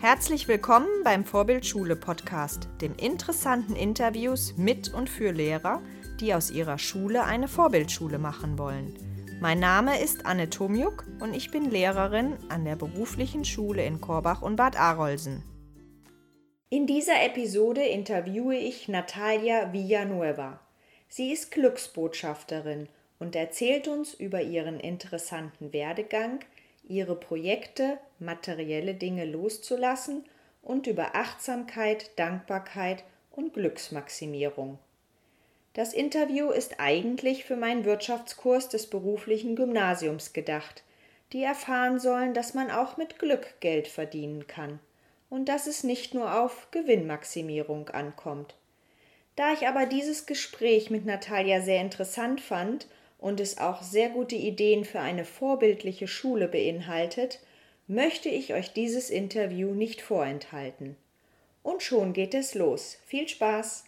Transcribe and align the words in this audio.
Herzlich 0.00 0.46
willkommen 0.46 0.86
beim 1.02 1.24
Vorbildschule 1.24 1.96
Podcast, 1.96 2.68
dem 2.80 2.94
interessanten 2.94 3.74
Interviews 3.74 4.56
mit 4.56 4.94
und 4.94 5.10
für 5.10 5.32
Lehrer, 5.32 5.82
die 6.20 6.34
aus 6.34 6.52
ihrer 6.52 6.78
Schule 6.78 7.24
eine 7.24 7.48
Vorbildschule 7.48 8.18
machen 8.18 8.58
wollen. 8.58 8.96
Mein 9.40 9.58
Name 9.58 10.00
ist 10.00 10.24
Anne 10.24 10.50
Tomjuk 10.50 11.04
und 11.18 11.34
ich 11.34 11.50
bin 11.50 11.68
Lehrerin 11.68 12.36
an 12.48 12.64
der 12.64 12.76
beruflichen 12.76 13.44
Schule 13.44 13.84
in 13.84 14.00
Korbach 14.00 14.40
und 14.40 14.54
Bad 14.54 14.78
Arolsen. 14.78 15.42
In 16.70 16.86
dieser 16.86 17.20
Episode 17.24 17.82
interviewe 17.82 18.56
ich 18.56 18.86
Natalia 18.86 19.72
Villanueva. 19.72 20.60
Sie 21.08 21.32
ist 21.32 21.50
Glücksbotschafterin 21.50 22.88
und 23.18 23.34
erzählt 23.34 23.88
uns 23.88 24.14
über 24.14 24.42
ihren 24.42 24.78
interessanten 24.78 25.72
Werdegang, 25.72 26.38
ihre 26.88 27.14
Projekte, 27.14 27.98
materielle 28.18 28.94
Dinge 28.94 29.24
loszulassen 29.24 30.24
und 30.62 30.86
über 30.86 31.14
Achtsamkeit, 31.14 32.18
Dankbarkeit 32.18 33.04
und 33.30 33.54
Glücksmaximierung. 33.54 34.78
Das 35.74 35.92
Interview 35.92 36.50
ist 36.50 36.80
eigentlich 36.80 37.44
für 37.44 37.56
meinen 37.56 37.84
Wirtschaftskurs 37.84 38.68
des 38.68 38.88
beruflichen 38.88 39.54
Gymnasiums 39.54 40.32
gedacht, 40.32 40.82
die 41.32 41.42
erfahren 41.42 42.00
sollen, 42.00 42.34
dass 42.34 42.54
man 42.54 42.70
auch 42.70 42.96
mit 42.96 43.18
Glück 43.18 43.60
Geld 43.60 43.86
verdienen 43.86 44.46
kann 44.46 44.80
und 45.30 45.48
dass 45.48 45.66
es 45.66 45.84
nicht 45.84 46.14
nur 46.14 46.40
auf 46.40 46.68
Gewinnmaximierung 46.70 47.90
ankommt. 47.90 48.54
Da 49.36 49.52
ich 49.52 49.68
aber 49.68 49.86
dieses 49.86 50.26
Gespräch 50.26 50.90
mit 50.90 51.06
Natalia 51.06 51.60
sehr 51.60 51.80
interessant 51.80 52.40
fand 52.40 52.88
und 53.18 53.40
es 53.40 53.58
auch 53.58 53.82
sehr 53.82 54.08
gute 54.08 54.36
Ideen 54.36 54.84
für 54.84 55.00
eine 55.00 55.24
vorbildliche 55.24 56.08
Schule 56.08 56.48
beinhaltet, 56.48 57.40
möchte 57.86 58.28
ich 58.28 58.54
euch 58.54 58.72
dieses 58.72 59.10
Interview 59.10 59.74
nicht 59.74 60.00
vorenthalten. 60.00 60.96
Und 61.62 61.82
schon 61.82 62.12
geht 62.12 62.34
es 62.34 62.54
los. 62.54 62.96
Viel 63.06 63.28
Spaß! 63.28 63.84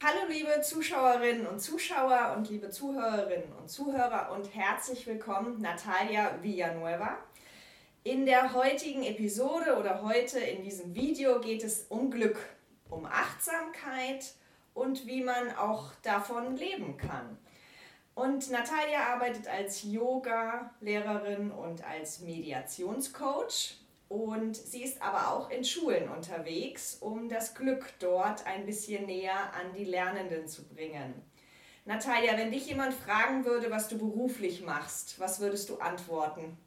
Hallo 0.00 0.28
liebe 0.28 0.60
Zuschauerinnen 0.60 1.46
und 1.46 1.58
Zuschauer 1.58 2.34
und 2.36 2.48
liebe 2.50 2.70
Zuhörerinnen 2.70 3.52
und 3.60 3.68
Zuhörer 3.68 4.30
und 4.32 4.54
herzlich 4.54 5.04
willkommen 5.08 5.60
Natalia 5.60 6.38
Villanueva. 6.40 7.18
In 8.04 8.24
der 8.24 8.54
heutigen 8.54 9.02
Episode 9.02 9.76
oder 9.76 10.02
heute 10.02 10.38
in 10.38 10.62
diesem 10.62 10.94
Video 10.94 11.40
geht 11.40 11.64
es 11.64 11.86
um 11.88 12.12
Glück, 12.12 12.38
um 12.88 13.06
Achtsamkeit 13.06 14.34
und 14.72 15.04
wie 15.06 15.24
man 15.24 15.50
auch 15.56 15.90
davon 16.02 16.56
leben 16.56 16.96
kann. 16.96 17.36
Und 18.18 18.50
Natalia 18.50 19.14
arbeitet 19.14 19.46
als 19.46 19.84
Yoga-Lehrerin 19.84 21.52
und 21.52 21.84
als 21.84 22.18
Mediationscoach. 22.18 23.76
Und 24.08 24.56
sie 24.56 24.82
ist 24.82 25.00
aber 25.00 25.30
auch 25.30 25.50
in 25.50 25.62
Schulen 25.62 26.08
unterwegs, 26.08 26.96
um 27.00 27.28
das 27.28 27.54
Glück 27.54 27.92
dort 28.00 28.44
ein 28.44 28.66
bisschen 28.66 29.06
näher 29.06 29.54
an 29.54 29.72
die 29.72 29.84
Lernenden 29.84 30.48
zu 30.48 30.64
bringen. 30.66 31.14
Natalia, 31.84 32.36
wenn 32.36 32.50
dich 32.50 32.66
jemand 32.66 32.92
fragen 32.92 33.44
würde, 33.44 33.70
was 33.70 33.86
du 33.86 33.96
beruflich 33.96 34.62
machst, 34.62 35.20
was 35.20 35.38
würdest 35.38 35.68
du 35.68 35.76
antworten? 35.76 36.58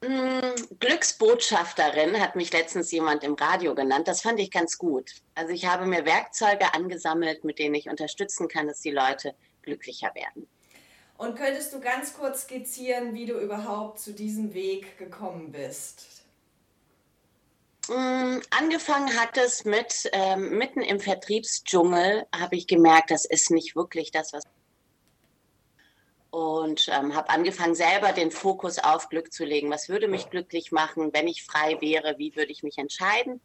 Mm, 0.00 0.78
Glücksbotschafterin 0.78 2.20
hat 2.20 2.36
mich 2.36 2.52
letztens 2.52 2.92
jemand 2.92 3.24
im 3.24 3.34
Radio 3.34 3.74
genannt. 3.74 4.06
Das 4.06 4.22
fand 4.22 4.38
ich 4.38 4.50
ganz 4.50 4.78
gut. 4.78 5.10
Also 5.34 5.52
ich 5.52 5.66
habe 5.66 5.86
mir 5.86 6.04
Werkzeuge 6.04 6.72
angesammelt, 6.72 7.42
mit 7.44 7.58
denen 7.58 7.74
ich 7.74 7.88
unterstützen 7.88 8.48
kann, 8.48 8.68
dass 8.68 8.80
die 8.80 8.92
Leute 8.92 9.34
glücklicher 9.62 10.14
werden. 10.14 10.48
Und 11.16 11.36
könntest 11.36 11.74
du 11.74 11.80
ganz 11.80 12.14
kurz 12.14 12.42
skizzieren, 12.42 13.12
wie 13.12 13.26
du 13.26 13.34
überhaupt 13.40 13.98
zu 13.98 14.12
diesem 14.12 14.54
Weg 14.54 14.98
gekommen 14.98 15.50
bist? 15.50 16.06
Mm, 17.88 18.38
angefangen 18.50 19.20
hat 19.20 19.36
es 19.36 19.64
mit, 19.64 20.08
ähm, 20.12 20.58
mitten 20.58 20.80
im 20.80 21.00
Vertriebsdschungel 21.00 22.24
habe 22.32 22.54
ich 22.54 22.68
gemerkt, 22.68 23.10
das 23.10 23.24
ist 23.24 23.50
nicht 23.50 23.74
wirklich 23.74 24.12
das, 24.12 24.32
was 24.32 24.44
und 26.38 26.88
ähm, 26.88 27.16
habe 27.16 27.30
angefangen, 27.30 27.74
selber 27.74 28.12
den 28.12 28.30
Fokus 28.30 28.78
auf 28.78 29.08
Glück 29.08 29.32
zu 29.32 29.44
legen. 29.44 29.70
Was 29.70 29.88
würde 29.88 30.06
mich 30.06 30.30
glücklich 30.30 30.70
machen, 30.70 31.10
wenn 31.12 31.26
ich 31.26 31.42
frei 31.42 31.76
wäre? 31.80 32.16
Wie 32.18 32.36
würde 32.36 32.52
ich 32.52 32.62
mich 32.62 32.78
entscheiden? 32.78 33.40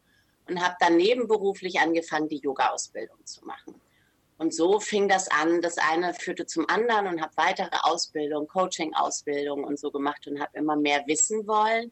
Und 0.48 0.64
habe 0.64 0.76
dann 0.80 0.98
nebenberuflich 0.98 1.80
angefangen, 1.80 2.28
die 2.28 2.38
Yoga-Ausbildung 2.38 3.26
zu 3.26 3.46
machen. 3.46 3.82
Und 4.38 4.54
so 4.54 4.80
fing 4.80 5.08
das 5.08 5.28
an. 5.32 5.62
Das 5.62 5.78
eine 5.78 6.14
führte 6.14 6.46
zum 6.46 6.70
anderen 6.70 7.08
und 7.08 7.22
habe 7.22 7.32
weitere 7.36 7.76
Ausbildung, 7.82 8.48
Coaching-Ausbildung 8.48 9.64
und 9.64 9.80
so 9.80 9.90
gemacht 9.90 10.28
und 10.28 10.40
habe 10.40 10.52
immer 10.54 10.76
mehr 10.76 11.04
wissen 11.08 11.48
wollen. 11.48 11.92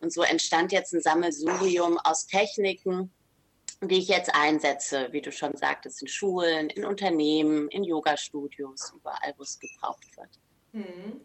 Und 0.00 0.12
so 0.12 0.22
entstand 0.22 0.72
jetzt 0.72 0.92
ein 0.92 1.00
Sammelsurium 1.00 1.98
aus 2.04 2.26
Techniken, 2.26 3.10
die 3.82 3.98
ich 3.98 4.08
jetzt 4.08 4.34
einsetze, 4.34 5.08
wie 5.10 5.20
du 5.20 5.32
schon 5.32 5.56
sagtest, 5.56 6.02
in 6.02 6.08
Schulen, 6.08 6.70
in 6.70 6.84
Unternehmen, 6.84 7.68
in 7.68 7.84
Yoga-Studios, 7.84 8.92
überall, 8.96 9.34
wo 9.36 9.42
es 9.42 9.58
gebraucht 9.58 10.04
wird. 10.16 10.30
Mhm. 10.72 11.20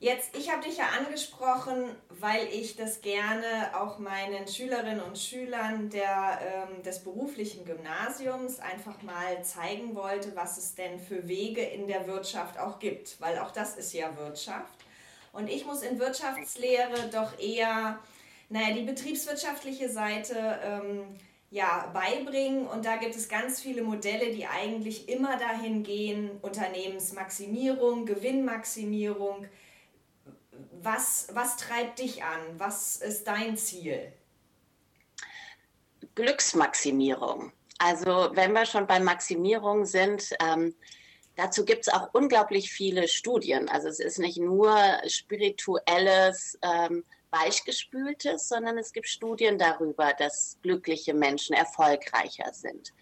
Jetzt, 0.00 0.36
ich 0.36 0.50
habe 0.52 0.62
dich 0.62 0.76
ja 0.76 0.88
angesprochen, 0.98 1.94
weil 2.10 2.46
ich 2.52 2.76
das 2.76 3.00
gerne 3.00 3.70
auch 3.80 3.98
meinen 3.98 4.46
Schülerinnen 4.46 5.00
und 5.00 5.18
Schülern 5.18 5.88
der, 5.88 6.40
ähm, 6.42 6.82
des 6.82 6.98
beruflichen 6.98 7.64
Gymnasiums 7.64 8.58
einfach 8.58 9.00
mal 9.00 9.42
zeigen 9.44 9.94
wollte, 9.94 10.36
was 10.36 10.58
es 10.58 10.74
denn 10.74 10.98
für 10.98 11.26
Wege 11.26 11.62
in 11.62 11.86
der 11.86 12.06
Wirtschaft 12.06 12.58
auch 12.58 12.80
gibt, 12.80 13.18
weil 13.20 13.38
auch 13.38 13.50
das 13.50 13.78
ist 13.78 13.94
ja 13.94 14.14
Wirtschaft. 14.18 14.84
Und 15.32 15.48
ich 15.48 15.64
muss 15.64 15.80
in 15.80 15.98
Wirtschaftslehre 15.98 17.08
doch 17.10 17.38
eher, 17.38 17.98
naja, 18.50 18.74
die 18.74 18.82
betriebswirtschaftliche 18.82 19.88
Seite 19.88 20.60
ähm, 20.62 21.18
ja, 21.54 21.88
beibringen. 21.94 22.66
Und 22.66 22.84
da 22.84 22.96
gibt 22.96 23.14
es 23.14 23.28
ganz 23.28 23.60
viele 23.60 23.82
Modelle, 23.82 24.32
die 24.32 24.44
eigentlich 24.44 25.08
immer 25.08 25.38
dahin 25.38 25.84
gehen, 25.84 26.32
Unternehmensmaximierung, 26.42 28.06
Gewinnmaximierung. 28.06 29.46
Was, 30.82 31.28
was 31.32 31.56
treibt 31.56 32.00
dich 32.00 32.24
an? 32.24 32.40
Was 32.58 32.96
ist 32.96 33.28
dein 33.28 33.56
Ziel? 33.56 34.12
Glücksmaximierung. 36.16 37.52
Also 37.78 38.30
wenn 38.32 38.52
wir 38.52 38.66
schon 38.66 38.88
bei 38.88 38.98
Maximierung 38.98 39.86
sind, 39.86 40.34
ähm, 40.40 40.74
dazu 41.36 41.64
gibt 41.64 41.86
es 41.86 41.94
auch 41.94 42.08
unglaublich 42.14 42.72
viele 42.72 43.06
Studien. 43.06 43.68
Also 43.68 43.86
es 43.86 44.00
ist 44.00 44.18
nicht 44.18 44.38
nur 44.38 44.76
spirituelles 45.06 46.58
ähm, 46.62 47.04
weichgespültes, 47.34 48.48
sondern 48.48 48.78
es 48.78 48.92
gibt 48.92 49.08
Studien 49.08 49.58
darüber, 49.58 50.12
dass 50.18 50.58
glückliche 50.62 51.14
Menschen 51.14 51.54
erfolgreicher 51.54 52.52
sind, 52.52 52.92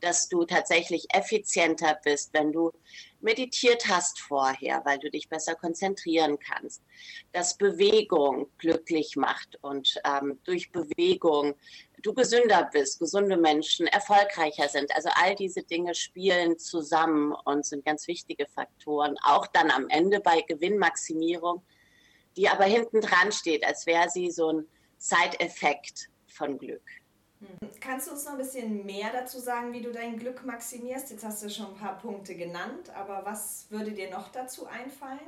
dass 0.00 0.28
du 0.28 0.44
tatsächlich 0.44 1.06
effizienter 1.14 1.98
bist, 2.02 2.32
wenn 2.32 2.52
du 2.52 2.72
meditiert 3.20 3.88
hast 3.88 4.20
vorher, 4.20 4.82
weil 4.84 4.98
du 4.98 5.10
dich 5.10 5.28
besser 5.28 5.54
konzentrieren 5.54 6.38
kannst, 6.38 6.82
dass 7.32 7.56
Bewegung 7.56 8.48
glücklich 8.58 9.16
macht 9.16 9.58
und 9.62 10.00
ähm, 10.04 10.40
durch 10.44 10.72
Bewegung 10.72 11.54
du 12.02 12.14
gesünder 12.14 12.68
bist, 12.72 12.98
gesunde 12.98 13.36
Menschen 13.36 13.86
erfolgreicher 13.86 14.68
sind. 14.68 14.94
Also 14.96 15.08
all 15.14 15.36
diese 15.36 15.62
Dinge 15.62 15.94
spielen 15.94 16.58
zusammen 16.58 17.32
und 17.44 17.64
sind 17.64 17.84
ganz 17.84 18.08
wichtige 18.08 18.46
Faktoren. 18.46 19.16
Auch 19.22 19.46
dann 19.46 19.70
am 19.70 19.88
Ende 19.88 20.18
bei 20.18 20.40
Gewinnmaximierung 20.40 21.62
die 22.36 22.48
aber 22.48 22.64
hinten 22.64 23.00
dran 23.00 23.32
steht, 23.32 23.64
als 23.64 23.86
wäre 23.86 24.08
sie 24.08 24.30
so 24.30 24.52
ein 24.52 24.68
Side-Effekt 24.98 26.08
von 26.26 26.58
Glück. 26.58 26.82
Hm. 27.40 27.70
Kannst 27.80 28.06
du 28.06 28.12
uns 28.12 28.24
noch 28.24 28.32
ein 28.32 28.38
bisschen 28.38 28.86
mehr 28.86 29.10
dazu 29.12 29.38
sagen, 29.38 29.72
wie 29.72 29.80
du 29.80 29.90
dein 29.92 30.18
Glück 30.18 30.44
maximierst? 30.44 31.10
Jetzt 31.10 31.24
hast 31.24 31.42
du 31.42 31.50
schon 31.50 31.66
ein 31.66 31.74
paar 31.74 31.98
Punkte 31.98 32.34
genannt, 32.34 32.90
aber 32.94 33.24
was 33.24 33.66
würde 33.70 33.92
dir 33.92 34.10
noch 34.10 34.28
dazu 34.28 34.66
einfallen? 34.66 35.18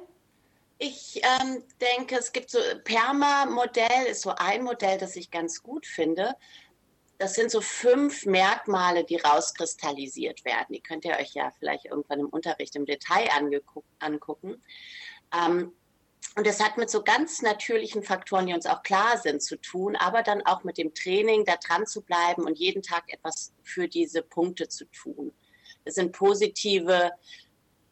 Ich 0.79 1.21
ähm, 1.23 1.63
denke, 1.81 2.17
es 2.17 2.33
gibt 2.33 2.51
so 2.51 2.59
Perma-Modell, 2.85 4.07
ist 4.11 4.23
so 4.23 4.35
ein 4.37 4.63
Modell, 4.63 4.99
das 4.99 5.17
ich 5.17 5.31
ganz 5.31 5.63
gut 5.63 5.87
finde. 5.87 6.35
Das 7.19 7.35
sind 7.35 7.51
so 7.51 7.61
fünf 7.61 8.27
Merkmale, 8.27 9.05
die 9.05 9.17
rauskristallisiert 9.17 10.45
werden. 10.45 10.73
Die 10.73 10.81
könnt 10.81 11.05
ihr 11.05 11.17
euch 11.17 11.33
ja 11.35 11.53
vielleicht 11.59 11.87
irgendwann 11.87 12.21
im 12.21 12.29
Unterricht 12.29 12.75
im 12.75 12.87
Detail 12.87 13.29
angucken. 14.01 14.63
Ähm, 15.33 15.73
und 16.37 16.47
es 16.47 16.61
hat 16.61 16.77
mit 16.79 16.91
so 16.91 17.03
ganz 17.03 17.43
natürlichen 17.43 18.03
Faktoren, 18.03 18.47
die 18.47 18.55
uns 18.55 18.67
auch 18.67 18.83
klar 18.83 19.19
sind, 19.19 19.43
zu 19.43 19.57
tun, 19.57 19.95
aber 19.95 20.23
dann 20.23 20.43
auch 20.43 20.65
mit 20.65 20.79
dem 20.79 20.93
Training, 20.95 21.45
da 21.45 21.57
dran 21.57 21.87
zu 21.87 22.03
bleiben 22.03 22.43
und 22.45 22.59
jeden 22.59 22.83
Tag 22.83 23.05
etwas 23.13 23.53
für 23.63 23.87
diese 23.87 24.23
Punkte 24.23 24.69
zu 24.69 24.87
tun. 24.87 25.33
Das 25.85 25.95
sind 25.95 26.13
positive 26.13 27.13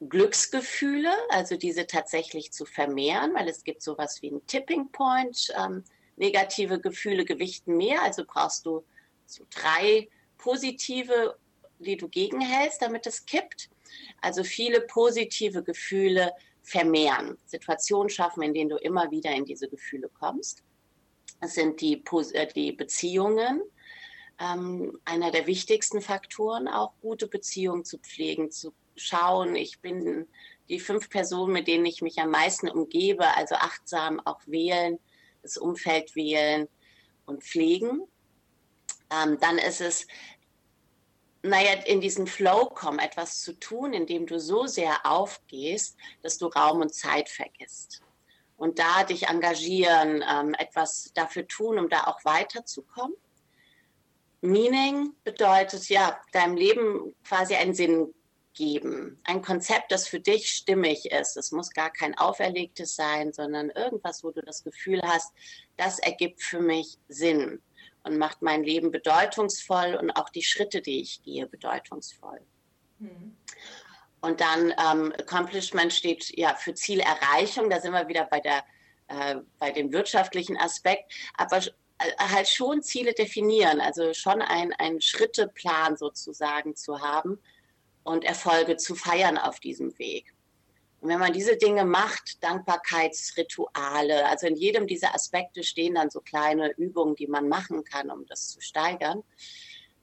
Glücksgefühle, 0.01 1.13
also 1.29 1.57
diese 1.57 1.87
tatsächlich 1.87 2.53
zu 2.53 2.65
vermehren, 2.65 3.35
weil 3.35 3.49
es 3.49 3.63
gibt 3.63 3.83
sowas 3.83 4.21
wie 4.23 4.31
einen 4.31 4.47
Tipping 4.47 4.91
Point. 4.91 5.53
Ähm, 5.57 5.85
negative 6.17 6.81
Gefühle 6.81 7.25
gewichten 7.25 7.77
mehr, 7.77 8.03
also 8.03 8.25
brauchst 8.27 8.67
du 8.67 8.85
so 9.27 9.45
drei 9.51 10.09
positive, 10.39 11.37
die 11.79 11.97
du 11.97 12.09
gegenhältst, 12.09 12.83
damit 12.83 13.07
es 13.07 13.25
kippt. 13.25 13.71
Also 14.21 14.45
viele 14.45 14.81
positive 14.83 15.63
Gefühle 15.63 16.33
vermehren, 16.63 17.37
Situationen 17.47 18.09
schaffen, 18.09 18.43
in 18.43 18.55
denen 18.55 18.71
du 18.71 18.77
immer 18.77 19.11
wieder 19.11 19.33
in 19.33 19.45
diese 19.45 19.69
Gefühle 19.69 20.09
kommst. 20.09 20.63
sind 21.43 21.81
die, 21.81 22.03
äh, 22.33 22.47
die 22.55 22.73
Beziehungen. 22.73 23.63
Ähm, 24.39 24.99
einer 25.05 25.31
der 25.31 25.47
wichtigsten 25.47 26.01
Faktoren, 26.01 26.69
auch 26.69 26.93
gute 27.01 27.27
Beziehungen 27.27 27.85
zu 27.85 27.99
pflegen, 27.99 28.51
zu 28.51 28.73
schauen. 28.97 29.57
Ich 29.57 29.81
bin 29.81 30.27
die 30.69 30.81
fünf 30.81 31.11
Personen, 31.11 31.53
mit 31.53 31.69
denen 31.69 31.85
ich 31.85 32.03
mich 32.03 32.19
am 32.19 32.31
meisten 32.31 32.69
umgebe, 32.69 33.37
also 33.37 33.57
achtsam 33.57 34.21
auch 34.21 34.41
wählen, 34.47 34.99
das 35.43 35.57
Umfeld 35.57 36.15
wählen 36.17 36.69
und 37.27 37.43
pflegen. 37.43 38.03
Ähm, 39.11 39.39
dann 39.41 39.59
ist 39.59 39.81
es, 39.81 40.07
naja, 41.43 41.73
in 41.87 42.01
diesen 42.01 42.27
Flow 42.27 42.67
kommen, 42.67 43.01
etwas 43.01 43.41
zu 43.41 43.59
tun, 43.59 43.93
indem 43.93 44.27
du 44.27 44.39
so 44.39 44.67
sehr 44.67 45.05
aufgehst, 45.05 45.97
dass 46.23 46.39
du 46.39 46.47
Raum 46.47 46.81
und 46.81 46.95
Zeit 46.95 47.29
vergisst. 47.29 48.03
Und 48.57 48.79
da 48.79 49.03
dich 49.03 49.27
engagieren, 49.27 50.25
ähm, 50.29 50.55
etwas 50.55 51.11
dafür 51.15 51.49
tun, 51.49 51.79
um 51.79 51.89
da 51.89 52.05
auch 52.05 52.25
weiterzukommen. 52.25 53.17
Meaning 54.41 55.15
bedeutet 55.25 55.89
ja, 55.89 56.21
deinem 56.33 56.57
Leben 56.57 57.15
quasi 57.25 57.55
einen 57.57 57.75
Sinn 57.75 58.15
geben. 58.55 59.19
Ein 59.25 59.43
Konzept, 59.43 59.91
das 59.91 60.07
für 60.07 60.21
dich 60.21 60.51
stimmig 60.51 61.11
ist. 61.11 61.37
Es 61.37 61.51
muss 61.51 61.71
gar 61.71 61.91
kein 61.91 62.17
auferlegtes 62.19 62.95
sein, 62.95 63.33
sondern 63.33 63.71
irgendwas, 63.71 64.23
wo 64.23 64.31
du 64.31 64.43
das 64.43 64.63
Gefühl 64.63 65.03
hast, 65.03 65.33
das 65.77 65.99
ergibt 65.99 66.43
für 66.43 66.61
mich 66.61 66.99
Sinn 67.09 67.61
und 68.05 68.19
macht 68.19 68.43
mein 68.43 68.65
Leben 68.65 68.91
bedeutungsvoll 68.91 69.95
und 69.95 70.11
auch 70.13 70.29
die 70.29 70.43
Schritte, 70.43 70.83
die 70.83 71.01
ich 71.01 71.23
gehe, 71.23 71.47
bedeutungsvoll. 71.47 72.41
Mhm. 72.99 73.37
Und 74.21 74.41
dann 74.41 74.71
ähm, 74.71 75.13
Accomplishment 75.19 75.93
steht 75.93 76.37
ja 76.37 76.55
für 76.55 76.75
Zielerreichung. 76.75 77.71
Da 77.71 77.81
sind 77.81 77.93
wir 77.93 78.09
wieder 78.09 78.25
bei 78.25 78.41
der 78.41 78.65
äh, 79.09 79.37
bei 79.59 79.71
dem 79.73 79.93
wirtschaftlichen 79.93 80.57
Aspekt, 80.57 81.13
aber 81.37 81.59
äh, 81.59 82.13
halt 82.19 82.49
schon 82.49 82.83
Ziele 82.83 83.13
definieren, 83.15 83.81
also 83.81 84.15
schon 84.15 84.41
ein, 84.43 84.73
ein 84.75 85.01
Schritteplan 85.01 85.97
sozusagen 85.97 86.77
zu 86.77 87.01
haben, 87.01 87.39
und 88.05 88.25
Erfolge 88.25 88.77
zu 88.77 88.95
feiern 88.95 89.39
auf 89.39 89.61
diesem 89.61 89.97
Weg. 89.99 90.35
Und 91.03 91.09
wenn 91.09 91.19
man 91.19 91.33
diese 91.33 91.57
Dinge 91.57 91.85
macht, 91.85 92.41
Dankbarkeitsrituale, 92.45 94.25
also 94.29 94.47
in 94.47 94.55
jedem 94.55 94.87
dieser 94.87 95.13
Aspekte 95.17 95.65
stehen 95.65 95.97
dann 95.97 96.11
so 96.11 96.21
kleine 96.21 96.71
Übungen, 96.77 97.17
die 97.17 97.27
man 97.27 97.49
machen 97.49 97.83
kann, 97.83 98.09
um 98.09 98.25
das 98.27 98.51
zu 98.51 98.61
steigern, 98.61 99.25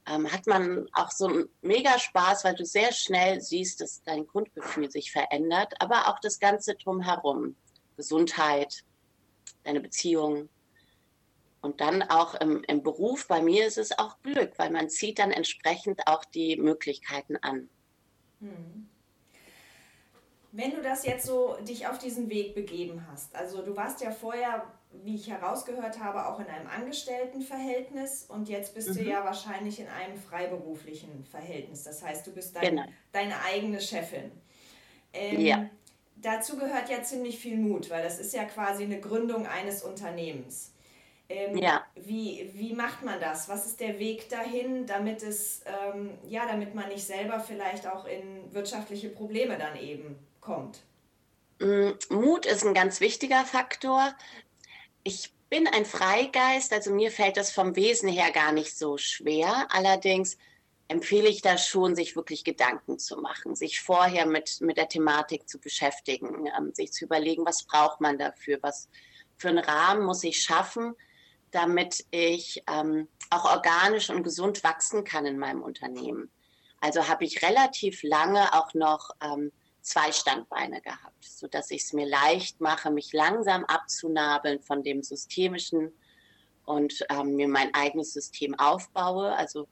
ähm, 0.05 0.29
hat 0.29 0.45
man 0.45 0.89
auch 0.91 1.11
so 1.11 1.27
einen 1.27 1.49
mega 1.61 1.97
Spaß, 1.97 2.43
weil 2.43 2.55
du 2.55 2.65
sehr 2.65 2.91
schnell 2.91 3.39
siehst, 3.39 3.79
dass 3.79 4.03
dein 4.03 4.27
Grundgefühl 4.27 4.91
sich 4.91 5.13
verändert, 5.13 5.73
aber 5.79 6.09
auch 6.09 6.19
das 6.19 6.37
Ganze 6.37 6.75
drumherum. 6.75 7.55
Gesundheit, 7.95 8.83
deine 9.63 9.79
Beziehung. 9.79 10.49
Und 11.61 11.79
dann 11.79 12.03
auch 12.03 12.35
im, 12.35 12.61
im 12.65 12.83
Beruf, 12.83 13.25
bei 13.29 13.41
mir 13.41 13.65
ist 13.65 13.77
es 13.77 13.97
auch 13.97 14.21
Glück, 14.21 14.51
weil 14.57 14.71
man 14.71 14.89
zieht 14.89 15.19
dann 15.19 15.31
entsprechend 15.31 16.07
auch 16.07 16.25
die 16.25 16.57
Möglichkeiten 16.57 17.37
an. 17.37 17.69
Hm. 18.41 18.88
Wenn 20.51 20.71
du 20.71 20.81
das 20.81 21.05
jetzt 21.05 21.25
so 21.25 21.55
dich 21.67 21.87
auf 21.87 21.99
diesen 21.99 22.29
Weg 22.29 22.55
begeben 22.55 23.05
hast, 23.11 23.35
also 23.35 23.61
du 23.61 23.75
warst 23.75 24.01
ja 24.01 24.09
vorher, 24.09 24.63
wie 25.03 25.15
ich 25.15 25.29
herausgehört 25.29 25.99
habe, 25.99 26.27
auch 26.27 26.39
in 26.39 26.47
einem 26.47 26.67
Angestelltenverhältnis 26.67 28.25
und 28.27 28.49
jetzt 28.49 28.73
bist 28.73 28.89
mhm. 28.89 28.95
du 28.95 29.03
ja 29.03 29.23
wahrscheinlich 29.23 29.79
in 29.79 29.87
einem 29.87 30.17
freiberuflichen 30.17 31.23
Verhältnis. 31.25 31.83
Das 31.83 32.03
heißt, 32.03 32.25
du 32.25 32.31
bist 32.31 32.55
dein, 32.55 32.75
genau. 32.75 32.85
deine 33.11 33.35
eigene 33.43 33.79
Chefin. 33.79 34.31
Ähm, 35.13 35.39
ja. 35.39 35.69
Dazu 36.15 36.57
gehört 36.57 36.89
ja 36.89 37.03
ziemlich 37.03 37.37
viel 37.39 37.57
Mut, 37.57 37.89
weil 37.89 38.03
das 38.03 38.19
ist 38.19 38.33
ja 38.33 38.43
quasi 38.45 38.83
eine 38.83 38.99
Gründung 38.99 39.45
eines 39.45 39.83
Unternehmens. 39.83 40.73
Ähm, 41.29 41.57
ja. 41.57 41.85
Wie, 41.95 42.49
wie 42.55 42.73
macht 42.73 43.03
man 43.03 43.19
das? 43.19 43.47
Was 43.47 43.67
ist 43.67 43.79
der 43.79 43.99
Weg 43.99 44.29
dahin, 44.29 44.87
damit 44.87 45.21
es, 45.21 45.61
ähm, 45.65 46.17
ja, 46.27 46.47
damit 46.47 46.73
man 46.73 46.89
nicht 46.89 47.05
selber 47.05 47.39
vielleicht 47.39 47.85
auch 47.85 48.05
in 48.05 48.51
wirtschaftliche 48.51 49.09
Probleme 49.09 49.57
dann 49.57 49.77
eben 49.77 50.17
kommt? 50.41 50.79
Mm, 51.59 51.91
Mut 52.09 52.47
ist 52.47 52.65
ein 52.65 52.73
ganz 52.73 52.99
wichtiger 52.99 53.45
Faktor. 53.45 54.15
Ich 55.03 55.31
bin 55.49 55.67
ein 55.67 55.85
Freigeist, 55.85 56.73
also 56.73 56.91
mir 56.91 57.11
fällt 57.11 57.37
das 57.37 57.51
vom 57.51 57.75
Wesen 57.75 58.09
her 58.09 58.31
gar 58.31 58.51
nicht 58.51 58.75
so 58.75 58.97
schwer. 58.97 59.67
Allerdings 59.69 60.35
empfehle 60.87 61.29
ich 61.29 61.43
da 61.43 61.59
schon, 61.59 61.95
sich 61.95 62.15
wirklich 62.15 62.43
Gedanken 62.43 62.97
zu 62.97 63.17
machen, 63.17 63.55
sich 63.55 63.81
vorher 63.81 64.25
mit, 64.25 64.61
mit 64.61 64.77
der 64.77 64.89
Thematik 64.89 65.47
zu 65.47 65.59
beschäftigen, 65.59 66.49
ähm, 66.57 66.73
sich 66.73 66.91
zu 66.91 67.05
überlegen, 67.05 67.45
was 67.45 67.63
braucht 67.63 68.01
man 68.01 68.17
dafür, 68.17 68.57
was 68.61 68.89
für 69.37 69.49
einen 69.49 69.59
Rahmen 69.59 70.03
muss 70.03 70.23
ich 70.23 70.41
schaffen, 70.41 70.95
damit 71.51 72.05
ich 72.11 72.63
ähm, 72.67 73.07
auch 73.29 73.45
organisch 73.45 74.09
und 74.09 74.23
gesund 74.23 74.63
wachsen 74.63 75.03
kann 75.03 75.25
in 75.25 75.37
meinem 75.37 75.61
Unternehmen. 75.61 76.31
Also 76.81 77.07
habe 77.07 77.25
ich 77.25 77.43
relativ 77.43 78.03
lange 78.03 78.53
auch 78.53 78.73
noch 78.73 79.11
ähm, 79.21 79.51
zwei 79.81 80.11
Standbeine 80.11 80.81
gehabt, 80.81 81.23
sodass 81.23 81.71
ich 81.71 81.83
es 81.83 81.93
mir 81.93 82.05
leicht 82.05 82.61
mache, 82.61 82.91
mich 82.91 83.11
langsam 83.13 83.65
abzunabeln 83.65 84.61
von 84.61 84.83
dem 84.83 85.03
Systemischen 85.03 85.91
und 86.65 87.05
ähm, 87.09 87.35
mir 87.35 87.47
mein 87.47 87.73
eigenes 87.73 88.13
System 88.13 88.57
aufbaue. 88.57 89.33
Also 89.35 89.67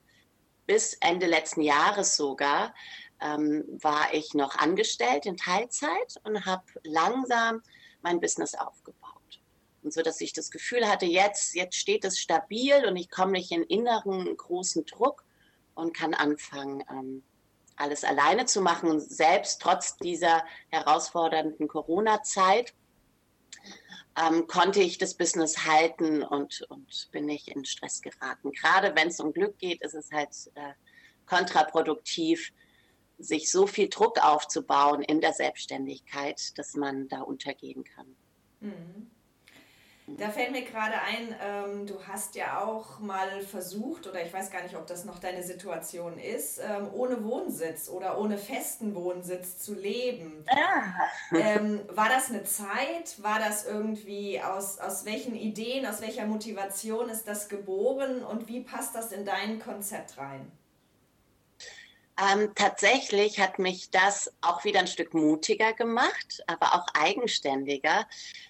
bis 0.66 0.94
Ende 0.96 1.28
letzten 1.28 1.62
Jahres 1.62 2.16
sogar 2.18 2.74
ähm, 3.22 3.64
war 3.82 4.14
ich 4.14 4.34
noch 4.34 4.56
angestellt 4.56 5.26
in 5.26 5.38
Teilzeit 5.38 6.16
und 6.24 6.46
habe 6.46 6.64
langsam 6.84 7.62
mein 8.02 8.20
Business 8.20 8.54
aufgebaut. 8.56 9.07
Und 9.88 9.94
so, 9.94 10.02
dass 10.02 10.20
ich 10.20 10.34
das 10.34 10.52
Gefühl 10.52 10.86
hatte, 10.86 11.06
jetzt, 11.06 11.56
jetzt 11.56 11.78
steht 11.78 12.04
es 12.04 12.20
stabil 12.20 12.86
und 12.86 12.98
ich 12.98 13.10
komme 13.10 13.32
nicht 13.32 13.54
in 13.54 13.64
inneren 13.64 14.36
großen 14.36 14.86
Druck 14.86 15.24
und 15.76 15.96
kann 15.96 16.14
anfangen, 16.14 16.84
ähm, 16.90 17.24
alles 17.78 18.04
alleine 18.04 18.46
zu 18.46 18.60
machen. 18.60 19.00
Selbst 19.00 19.62
trotz 19.62 19.96
dieser 19.96 20.44
herausfordernden 20.72 21.70
Corona-Zeit 21.70 22.74
ähm, 24.22 24.46
konnte 24.48 24.82
ich 24.82 24.98
das 24.98 25.14
Business 25.14 25.66
halten 25.66 26.22
und, 26.22 26.64
und 26.64 27.08
bin 27.14 27.26
nicht 27.26 27.48
in 27.48 27.64
Stress 27.64 28.02
geraten. 28.02 28.52
Gerade 28.52 28.94
wenn 28.94 29.08
es 29.08 29.22
um 29.22 29.32
Glück 29.32 29.58
geht, 29.58 29.82
ist 29.82 29.94
es 29.94 30.12
halt 30.12 30.32
äh, 30.56 30.74
kontraproduktiv, 31.28 32.52
sich 33.20 33.50
so 33.50 33.68
viel 33.68 33.88
Druck 33.88 34.22
aufzubauen 34.22 35.02
in 35.02 35.22
der 35.22 35.32
Selbstständigkeit, 35.32 36.58
dass 36.58 36.74
man 36.74 37.08
da 37.08 37.22
untergehen 37.22 37.86
kann. 37.86 38.18
Mhm. 38.60 39.12
Da 40.10 40.30
fällt 40.30 40.52
mir 40.52 40.64
gerade 40.64 40.94
ein, 41.02 41.36
ähm, 41.44 41.86
du 41.86 41.96
hast 42.08 42.36
ja 42.36 42.64
auch 42.64 43.00
mal 43.00 43.42
versucht, 43.42 44.08
oder 44.08 44.24
ich 44.24 44.34
weiß 44.34 44.52
gar 44.52 44.64
nicht, 44.64 44.78
ob 44.78 44.88
das 44.88 45.04
noch 45.04 45.20
deine 45.20 45.44
Situation 45.44 46.18
ist, 46.18 46.60
ähm, 46.60 46.88
ohne 46.94 47.26
Wohnsitz 47.26 47.90
oder 47.90 48.18
ohne 48.18 48.38
festen 48.38 48.96
Wohnsitz 48.96 49.60
zu 49.60 49.76
leben. 49.76 50.46
Ja. 50.50 51.38
Ähm, 51.38 51.82
war 51.90 52.08
das 52.08 52.30
eine 52.30 52.46
Zeit? 52.46 53.22
War 53.22 53.40
das 53.40 53.66
irgendwie 53.66 54.40
aus, 54.40 54.80
aus 54.80 55.04
welchen 55.04 55.36
Ideen, 55.36 55.86
aus 55.86 56.00
welcher 56.00 56.26
Motivation 56.26 57.10
ist 57.10 57.28
das 57.28 57.50
geboren 57.50 58.24
und 58.24 58.48
wie 58.48 58.62
passt 58.62 58.96
das 58.96 59.12
in 59.12 59.26
dein 59.26 59.60
Konzept 59.60 60.18
rein? 60.18 60.50
Ähm, 62.20 62.52
tatsächlich 62.56 63.40
hat 63.40 63.60
mich 63.60 63.92
das 63.92 64.34
auch 64.42 64.64
wieder 64.64 64.80
ein 64.80 64.88
Stück 64.88 65.14
mutiger 65.14 65.74
gemacht, 65.74 66.42
aber 66.48 66.74
auch 66.74 66.88
eigenständiger, 66.96 68.08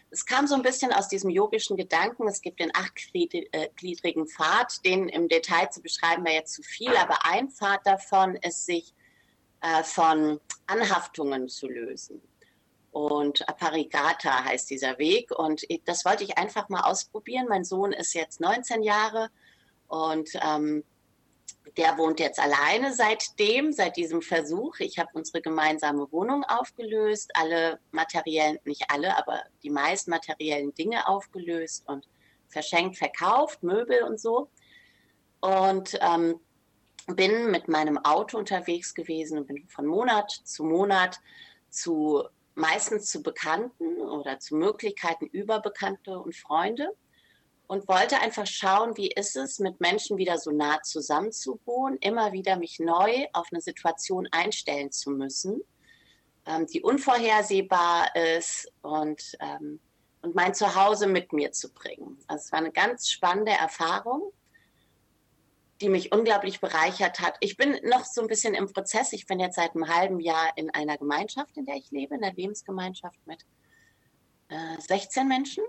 es 0.10 0.26
kam 0.26 0.48
so 0.48 0.56
ein 0.56 0.62
bisschen 0.62 0.94
aus 0.94 1.10
diesem 1.10 1.30
yogischen 1.30 1.76
Gedanken. 1.76 2.28
Es 2.28 2.42
gibt 2.42 2.60
den 2.60 2.72
achtgliedrigen 2.74 4.28
Pfad, 4.28 4.86
den 4.86 5.10
im 5.10 5.28
Detail 5.28 5.70
zu 5.70 5.82
beschreiben 5.82 6.24
wäre 6.24 6.36
jetzt 6.36 6.54
zu 6.54 6.64
viel, 6.64 6.96
aber 6.96 7.26
ein 7.26 7.50
Pfad 7.50 7.86
davon 7.86 8.36
ist, 8.38 8.66
sich 8.66 8.94
äh, 9.62 9.84
von 9.84 10.40
Anhaftungen 10.66 11.50
zu 11.50 11.68
lösen. 11.68 12.22
Und 12.92 13.48
Aparigata 13.50 14.46
heißt 14.46 14.70
dieser 14.70 14.98
Weg. 14.98 15.32
Und 15.32 15.68
das 15.86 16.06
wollte 16.06 16.24
ich 16.24 16.38
einfach 16.38 16.70
mal 16.70 16.82
ausprobieren. 16.82 17.48
Mein 17.50 17.66
Sohn 17.66 17.92
ist 17.92 18.14
jetzt 18.14 18.40
19 18.40 18.84
Jahre 18.84 19.30
und 19.88 20.30
ähm, 20.42 20.84
der 21.78 21.98
wohnt 21.98 22.20
jetzt 22.20 22.40
alleine 22.40 22.94
seitdem, 22.94 23.72
seit 23.72 23.98
diesem 23.98 24.22
Versuch. 24.24 24.80
Ich 24.80 24.98
habe 24.98 25.10
unsere 25.14 25.42
gemeinsame 25.42 26.12
Wohnung 26.12 26.44
aufgelöst, 26.44 27.32
alle 27.36 27.80
materiellen, 27.92 28.58
nicht 28.66 28.86
alle, 28.90 29.16
aber 29.16 29.44
die 29.62 29.70
meisten 29.70 30.10
materiellen 30.10 30.74
Dinge 30.74 31.08
aufgelöst 31.08 31.84
und 31.88 32.08
verschenkt, 32.48 32.98
verkauft, 32.98 33.62
Möbel 33.62 34.02
und 34.04 34.20
so. 34.20 34.50
Und 35.40 35.98
ähm, 36.02 36.40
bin 37.08 37.52
mit 37.52 37.68
meinem 37.68 37.98
Auto 38.00 38.38
unterwegs 38.38 38.96
gewesen 38.96 39.38
und 39.38 39.48
bin 39.48 39.68
von 39.68 39.86
Monat 39.86 40.32
zu 40.32 40.64
Monat 40.64 41.20
zu 41.70 42.24
meistens 42.56 43.12
zu 43.12 43.22
Bekannten 43.22 44.02
oder 44.02 44.40
zu 44.40 44.56
Möglichkeiten 44.56 45.28
über 45.28 45.60
Bekannte 45.60 46.18
und 46.20 46.36
Freunde 46.36 46.92
und 47.68 47.88
wollte 47.88 48.20
einfach 48.20 48.48
schauen, 48.48 48.96
wie 48.96 49.12
ist 49.12 49.36
es, 49.36 49.60
mit 49.60 49.80
Menschen 49.82 50.18
wieder 50.18 50.38
so 50.38 50.52
nah 50.52 50.82
zusammen 50.82 51.32
zu 51.32 51.60
wohnen, 51.66 51.98
immer 51.98 52.32
wieder 52.32 52.58
mich 52.58 52.80
neu 52.80 53.28
auf 53.34 53.48
eine 53.52 53.62
Situation 53.62 54.28
einstellen 54.32 54.92
zu 54.92 55.12
müssen, 55.12 55.62
ähm, 56.46 56.66
die 56.68 56.82
unvorhersehbar 56.82 58.16
ist 58.16 58.72
und, 58.82 59.22
ähm, 59.42 59.82
und 60.22 60.34
mein 60.34 60.54
Zuhause 60.54 61.08
mit 61.08 61.34
mir 61.34 61.52
zu 61.52 61.72
bringen. 61.74 62.18
Also 62.28 62.46
es 62.46 62.52
war 62.54 62.60
eine 62.60 62.72
ganz 62.72 63.10
spannende 63.10 63.52
Erfahrung, 63.52 64.32
die 65.82 65.90
mich 65.90 66.14
unglaublich 66.14 66.62
bereichert 66.62 67.20
hat. 67.20 67.36
Ich 67.42 67.58
bin 67.58 67.78
noch 67.84 68.06
so 68.06 68.22
ein 68.22 68.28
bisschen 68.28 68.56
im 68.56 68.72
Prozess. 68.72 69.14
Ich 69.14 69.28
bin 69.28 69.40
jetzt 69.40 69.58
seit 69.58 69.76
einem 69.76 69.94
halben 69.94 70.20
Jahr 70.20 70.52
in 70.56 70.70
einer 70.72 70.98
Gemeinschaft, 70.98 71.56
in 71.58 71.66
der 71.66 71.76
ich 71.76 71.92
lebe, 71.92 72.16
in 72.16 72.22
der 72.22 72.34
Lebensgemeinschaft 72.34 73.20
mit 73.28 73.46
äh, 74.48 74.82
16 74.82 75.28
Menschen. 75.28 75.64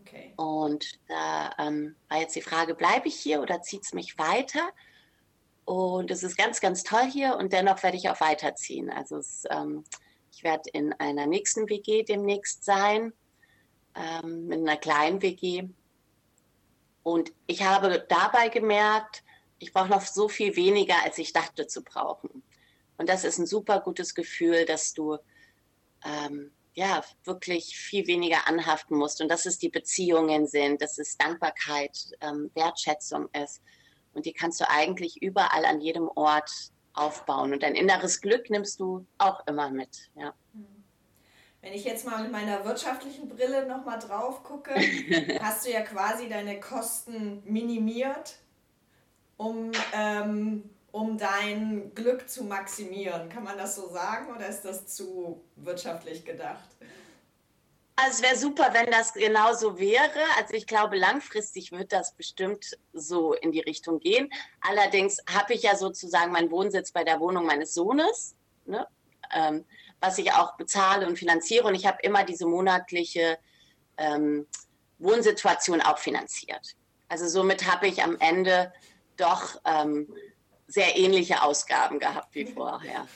Okay. 0.00 0.34
Und 0.36 0.84
da 1.08 1.50
ähm, 1.58 1.96
war 2.08 2.20
jetzt 2.20 2.36
die 2.36 2.42
Frage, 2.42 2.74
bleibe 2.74 3.08
ich 3.08 3.16
hier 3.16 3.40
oder 3.40 3.62
zieht 3.62 3.84
es 3.84 3.92
mich 3.92 4.18
weiter? 4.18 4.68
Und 5.64 6.10
es 6.10 6.22
ist 6.22 6.36
ganz, 6.36 6.60
ganz 6.60 6.84
toll 6.84 7.10
hier 7.10 7.36
und 7.36 7.52
dennoch 7.52 7.82
werde 7.82 7.96
ich 7.96 8.08
auch 8.08 8.20
weiterziehen. 8.20 8.90
Also 8.90 9.16
es, 9.16 9.44
ähm, 9.50 9.84
ich 10.32 10.44
werde 10.44 10.70
in 10.72 10.92
einer 10.94 11.26
nächsten 11.26 11.68
WG 11.68 12.04
demnächst 12.04 12.64
sein, 12.64 13.12
ähm, 13.94 14.46
mit 14.46 14.60
einer 14.60 14.76
kleinen 14.76 15.22
WG. 15.22 15.68
Und 17.02 17.32
ich 17.46 17.64
habe 17.64 18.04
dabei 18.08 18.48
gemerkt, 18.48 19.24
ich 19.58 19.72
brauche 19.72 19.88
noch 19.88 20.02
so 20.02 20.28
viel 20.28 20.54
weniger, 20.56 21.02
als 21.04 21.18
ich 21.18 21.32
dachte 21.32 21.66
zu 21.66 21.82
brauchen. 21.82 22.42
Und 22.98 23.08
das 23.08 23.24
ist 23.24 23.38
ein 23.38 23.46
super 23.46 23.80
gutes 23.80 24.14
Gefühl, 24.14 24.66
dass 24.66 24.92
du 24.92 25.18
ähm, 26.04 26.52
ja 26.76 27.02
wirklich 27.24 27.76
viel 27.76 28.06
weniger 28.06 28.46
anhaften 28.46 28.96
musst 28.96 29.20
und 29.20 29.28
dass 29.28 29.46
es 29.46 29.58
die 29.58 29.70
Beziehungen 29.70 30.46
sind, 30.46 30.82
dass 30.82 30.98
es 30.98 31.16
Dankbarkeit, 31.16 31.98
ähm, 32.20 32.50
Wertschätzung 32.54 33.28
ist. 33.32 33.62
Und 34.12 34.26
die 34.26 34.32
kannst 34.32 34.60
du 34.60 34.68
eigentlich 34.68 35.20
überall 35.22 35.64
an 35.64 35.80
jedem 35.80 36.08
Ort 36.14 36.50
aufbauen. 36.92 37.52
Und 37.52 37.62
dein 37.62 37.74
inneres 37.74 38.20
Glück 38.20 38.50
nimmst 38.50 38.78
du 38.78 39.06
auch 39.18 39.46
immer 39.46 39.70
mit. 39.70 40.10
Ja. 40.14 40.34
Wenn 41.62 41.72
ich 41.72 41.84
jetzt 41.84 42.06
mal 42.06 42.22
mit 42.22 42.30
meiner 42.30 42.64
wirtschaftlichen 42.64 43.28
Brille 43.28 43.66
nochmal 43.66 43.98
drauf 43.98 44.42
gucke, 44.42 44.74
hast 45.40 45.66
du 45.66 45.72
ja 45.72 45.80
quasi 45.80 46.28
deine 46.28 46.60
Kosten 46.60 47.42
minimiert, 47.44 48.36
um, 49.38 49.72
ähm, 49.94 50.70
um 50.96 51.18
dein 51.18 51.94
Glück 51.94 52.26
zu 52.26 52.42
maximieren. 52.42 53.28
Kann 53.28 53.44
man 53.44 53.58
das 53.58 53.76
so 53.76 53.86
sagen 53.90 54.34
oder 54.34 54.48
ist 54.48 54.62
das 54.62 54.86
zu 54.86 55.44
wirtschaftlich 55.56 56.24
gedacht? 56.24 56.64
Also 57.96 58.12
es 58.12 58.22
wäre 58.22 58.36
super, 58.36 58.70
wenn 58.72 58.90
das 58.90 59.12
genauso 59.12 59.78
wäre. 59.78 60.18
Also 60.38 60.54
ich 60.54 60.66
glaube, 60.66 60.96
langfristig 60.96 61.70
wird 61.70 61.92
das 61.92 62.14
bestimmt 62.14 62.78
so 62.94 63.34
in 63.34 63.52
die 63.52 63.60
Richtung 63.60 64.00
gehen. 64.00 64.30
Allerdings 64.62 65.18
habe 65.30 65.52
ich 65.52 65.64
ja 65.64 65.76
sozusagen 65.76 66.32
meinen 66.32 66.50
Wohnsitz 66.50 66.92
bei 66.92 67.04
der 67.04 67.20
Wohnung 67.20 67.44
meines 67.44 67.74
Sohnes, 67.74 68.34
ne? 68.64 68.86
ähm, 69.34 69.66
was 70.00 70.16
ich 70.16 70.32
auch 70.32 70.56
bezahle 70.56 71.06
und 71.06 71.18
finanziere. 71.18 71.68
Und 71.68 71.74
ich 71.74 71.84
habe 71.84 71.98
immer 72.04 72.24
diese 72.24 72.46
monatliche 72.46 73.38
ähm, 73.98 74.46
Wohnsituation 74.98 75.82
auch 75.82 75.98
finanziert. 75.98 76.74
Also 77.08 77.28
somit 77.28 77.70
habe 77.70 77.86
ich 77.86 78.02
am 78.02 78.16
Ende 78.18 78.72
doch 79.18 79.60
ähm, 79.66 80.08
sehr 80.66 80.96
ähnliche 80.96 81.42
Ausgaben 81.42 81.98
gehabt 81.98 82.34
wie 82.34 82.46
vorher. 82.54 83.06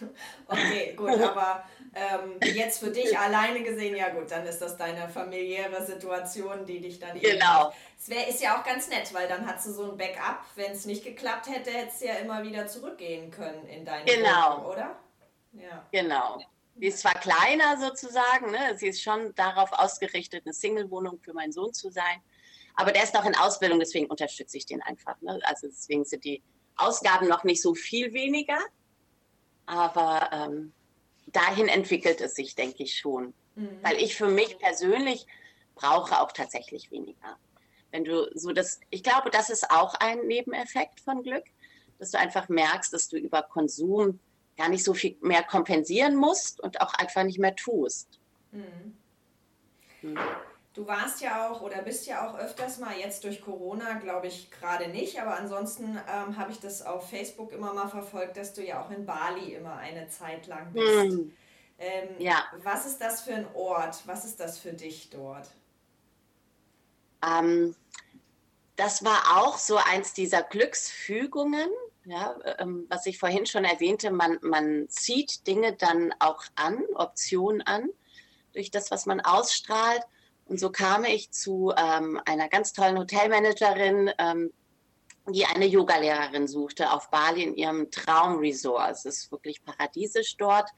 Okay, 0.46 0.94
gut, 0.96 1.10
aber 1.20 1.64
ähm, 1.94 2.38
jetzt 2.54 2.78
für 2.78 2.90
dich 2.90 3.18
alleine 3.18 3.62
gesehen, 3.62 3.96
ja 3.96 4.10
gut, 4.10 4.30
dann 4.30 4.46
ist 4.46 4.60
das 4.60 4.76
deine 4.76 5.08
familiäre 5.08 5.84
Situation, 5.84 6.64
die 6.64 6.80
dich 6.80 6.98
dann 6.98 7.18
Genau. 7.18 7.72
Es 7.98 8.08
wär, 8.08 8.28
ist 8.28 8.40
ja 8.40 8.58
auch 8.58 8.64
ganz 8.64 8.88
nett, 8.88 9.12
weil 9.12 9.28
dann 9.28 9.46
hast 9.46 9.66
du 9.66 9.72
so 9.72 9.90
ein 9.90 9.96
Backup. 9.96 10.44
Wenn 10.54 10.72
es 10.72 10.86
nicht 10.86 11.04
geklappt 11.04 11.48
hätte, 11.48 11.70
hättest 11.70 12.02
du 12.02 12.06
ja 12.06 12.14
immer 12.14 12.42
wieder 12.42 12.66
zurückgehen 12.66 13.30
können 13.30 13.66
in 13.66 13.84
deine 13.84 14.04
genau. 14.04 14.58
Wohnung, 14.58 14.66
oder? 14.66 14.96
Ja. 15.52 15.86
Genau. 15.90 16.40
Sie 16.76 16.86
ist 16.86 17.00
zwar 17.00 17.14
kleiner 17.14 17.76
sozusagen, 17.78 18.52
ne? 18.52 18.76
sie 18.76 18.88
ist 18.88 19.02
schon 19.02 19.34
darauf 19.34 19.70
ausgerichtet, 19.72 20.44
eine 20.46 20.54
Single-Wohnung 20.54 21.18
für 21.20 21.34
meinen 21.34 21.52
Sohn 21.52 21.74
zu 21.74 21.90
sein. 21.90 22.22
Aber 22.74 22.92
der 22.92 23.02
ist 23.02 23.12
noch 23.12 23.26
in 23.26 23.34
Ausbildung, 23.34 23.80
deswegen 23.80 24.06
unterstütze 24.06 24.56
ich 24.56 24.64
den 24.64 24.80
einfach. 24.80 25.20
Ne? 25.20 25.38
Also 25.42 25.66
deswegen 25.66 26.04
sind 26.04 26.24
die 26.24 26.42
Ausgaben 26.80 27.28
noch 27.28 27.44
nicht 27.44 27.62
so 27.62 27.74
viel 27.74 28.12
weniger. 28.12 28.58
Aber 29.66 30.30
ähm, 30.32 30.72
dahin 31.26 31.68
entwickelt 31.68 32.20
es 32.20 32.34
sich, 32.34 32.54
denke 32.54 32.82
ich 32.82 32.98
schon. 32.98 33.34
Mhm. 33.54 33.78
Weil 33.82 33.96
ich 33.96 34.16
für 34.16 34.28
mich 34.28 34.58
persönlich 34.58 35.26
brauche 35.74 36.20
auch 36.20 36.32
tatsächlich 36.32 36.90
weniger. 36.90 37.38
Wenn 37.90 38.04
du 38.04 38.30
so 38.34 38.52
das, 38.52 38.80
ich 38.90 39.02
glaube, 39.02 39.30
das 39.30 39.50
ist 39.50 39.70
auch 39.70 39.94
ein 39.94 40.26
Nebeneffekt 40.26 41.00
von 41.00 41.22
Glück, 41.22 41.44
dass 41.98 42.12
du 42.12 42.18
einfach 42.18 42.48
merkst, 42.48 42.92
dass 42.92 43.08
du 43.08 43.16
über 43.16 43.42
Konsum 43.42 44.20
gar 44.56 44.68
nicht 44.68 44.84
so 44.84 44.94
viel 44.94 45.16
mehr 45.20 45.42
kompensieren 45.42 46.16
musst 46.16 46.60
und 46.60 46.80
auch 46.80 46.94
einfach 46.94 47.24
nicht 47.24 47.38
mehr 47.38 47.56
tust. 47.56 48.20
Mhm. 48.52 48.96
Mhm. 50.02 50.18
Du 50.72 50.86
warst 50.86 51.20
ja 51.20 51.48
auch 51.50 51.62
oder 51.62 51.82
bist 51.82 52.06
ja 52.06 52.28
auch 52.28 52.38
öfters 52.38 52.78
mal 52.78 52.96
jetzt 52.96 53.24
durch 53.24 53.40
Corona, 53.40 53.94
glaube 53.94 54.28
ich, 54.28 54.52
gerade 54.52 54.88
nicht, 54.88 55.20
aber 55.20 55.36
ansonsten 55.36 56.00
ähm, 56.08 56.36
habe 56.36 56.52
ich 56.52 56.60
das 56.60 56.82
auf 56.82 57.10
Facebook 57.10 57.52
immer 57.52 57.74
mal 57.74 57.88
verfolgt, 57.88 58.36
dass 58.36 58.54
du 58.54 58.64
ja 58.64 58.80
auch 58.80 58.90
in 58.90 59.04
Bali 59.04 59.54
immer 59.54 59.76
eine 59.76 60.08
Zeit 60.08 60.46
lang 60.46 60.72
bist. 60.72 60.86
Hm. 60.86 61.36
Ähm, 61.78 62.08
ja. 62.18 62.44
Was 62.62 62.86
ist 62.86 63.00
das 63.00 63.22
für 63.22 63.34
ein 63.34 63.48
Ort? 63.54 64.02
Was 64.06 64.24
ist 64.24 64.38
das 64.38 64.58
für 64.58 64.72
dich 64.72 65.10
dort? 65.10 65.48
Ähm, 67.26 67.74
das 68.76 69.04
war 69.04 69.38
auch 69.38 69.58
so 69.58 69.76
eins 69.76 70.14
dieser 70.14 70.42
Glücksfügungen, 70.42 71.68
ja, 72.04 72.36
ähm, 72.58 72.86
was 72.88 73.06
ich 73.06 73.18
vorhin 73.18 73.44
schon 73.44 73.64
erwähnte. 73.64 74.10
Man, 74.12 74.38
man 74.42 74.88
zieht 74.88 75.46
Dinge 75.46 75.72
dann 75.72 76.14
auch 76.20 76.44
an, 76.54 76.84
Optionen 76.94 77.60
an, 77.62 77.88
durch 78.52 78.70
das, 78.70 78.90
was 78.90 79.06
man 79.06 79.20
ausstrahlt. 79.20 80.02
Und 80.50 80.58
so 80.58 80.68
kam 80.70 81.04
ich 81.04 81.30
zu 81.30 81.72
ähm, 81.76 82.20
einer 82.24 82.48
ganz 82.48 82.72
tollen 82.72 82.98
Hotelmanagerin, 82.98 84.10
ähm, 84.18 84.52
die 85.28 85.46
eine 85.46 85.64
Yogalehrerin 85.64 86.48
suchte 86.48 86.90
auf 86.90 87.08
Bali 87.08 87.44
in 87.44 87.54
ihrem 87.54 87.92
Traumresort. 87.92 88.90
Es 88.90 89.04
ist 89.04 89.30
wirklich 89.30 89.62
paradiesisch 89.62 90.36
dort. 90.38 90.68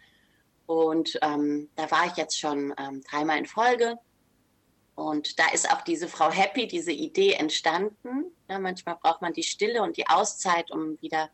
Und 0.66 1.18
ähm, 1.22 1.70
da 1.74 1.90
war 1.90 2.04
ich 2.04 2.16
jetzt 2.16 2.38
schon 2.38 2.74
ähm, 2.76 3.02
dreimal 3.02 3.38
in 3.38 3.46
Folge. 3.46 3.98
Und 4.94 5.38
da 5.38 5.48
ist 5.54 5.72
auch 5.72 5.80
diese 5.80 6.06
Frau 6.06 6.30
Happy, 6.30 6.66
diese 6.66 6.92
Idee 6.92 7.32
entstanden. 7.32 8.26
Ja, 8.50 8.58
manchmal 8.58 8.96
braucht 8.96 9.22
man 9.22 9.32
die 9.32 9.42
Stille 9.42 9.82
und 9.82 9.96
die 9.96 10.06
Auszeit, 10.06 10.70
um 10.70 11.00
wieder 11.00 11.30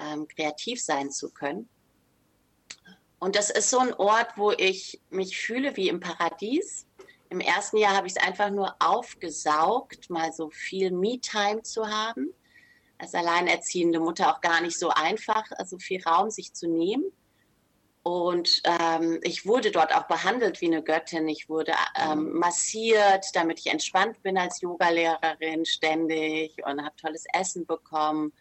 ähm, 0.00 0.26
kreativ 0.26 0.82
sein 0.82 1.12
zu 1.12 1.30
können. 1.30 1.68
Und 3.20 3.36
das 3.36 3.50
ist 3.50 3.70
so 3.70 3.78
ein 3.78 3.94
Ort, 3.94 4.36
wo 4.36 4.50
ich 4.50 5.00
mich 5.10 5.38
fühle 5.38 5.76
wie 5.76 5.88
im 5.88 6.00
Paradies 6.00 6.88
im 7.32 7.40
ersten 7.40 7.78
Jahr 7.78 7.96
habe 7.96 8.06
ich 8.06 8.14
es 8.14 8.22
einfach 8.22 8.50
nur 8.50 8.76
aufgesaugt, 8.78 10.10
mal 10.10 10.32
so 10.34 10.50
viel 10.50 10.90
Me-Time 10.90 11.62
zu 11.62 11.88
haben. 11.88 12.28
Als 12.98 13.14
alleinerziehende 13.14 14.00
Mutter 14.00 14.30
auch 14.30 14.42
gar 14.42 14.60
nicht 14.60 14.78
so 14.78 14.90
einfach, 14.90 15.44
also 15.52 15.78
viel 15.78 16.02
Raum 16.02 16.30
sich 16.30 16.52
zu 16.52 16.68
nehmen. 16.68 17.04
Und 18.02 18.60
ähm, 18.64 19.18
ich 19.22 19.46
wurde 19.46 19.70
dort 19.70 19.94
auch 19.94 20.06
behandelt 20.08 20.60
wie 20.60 20.66
eine 20.66 20.82
Göttin. 20.82 21.26
Ich 21.26 21.48
wurde 21.48 21.72
ähm, 21.98 22.32
massiert, 22.34 23.24
damit 23.32 23.60
ich 23.60 23.72
entspannt 23.72 24.22
bin 24.22 24.36
als 24.36 24.60
Yogalehrerin 24.60 25.64
ständig 25.64 26.54
und 26.66 26.84
habe 26.84 26.96
tolles 26.96 27.24
Essen 27.32 27.64
bekommen. 27.64 28.32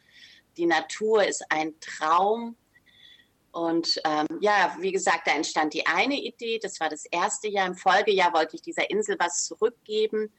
Die 0.57 0.65
Natur 0.65 1.24
ist 1.24 1.45
ein 1.50 1.79
Traum. 1.79 2.57
Und 3.51 4.01
ähm, 4.05 4.27
ja, 4.39 4.75
wie 4.79 4.93
gesagt, 4.93 5.27
da 5.27 5.31
entstand 5.31 5.74
die 5.74 5.86
eine 5.86 6.15
Idee. 6.15 6.60
Das 6.62 6.79
war 6.79 6.89
das 6.89 7.05
erste 7.05 7.50
Jahr. 7.50 7.67
Im 7.67 7.75
Folgejahr 7.75 8.34
wollte 8.34 8.55
ich 8.55 8.62
dieser 8.62 8.89
Insel 8.89 9.17
was 9.20 9.46
zurückgeben 9.46 10.31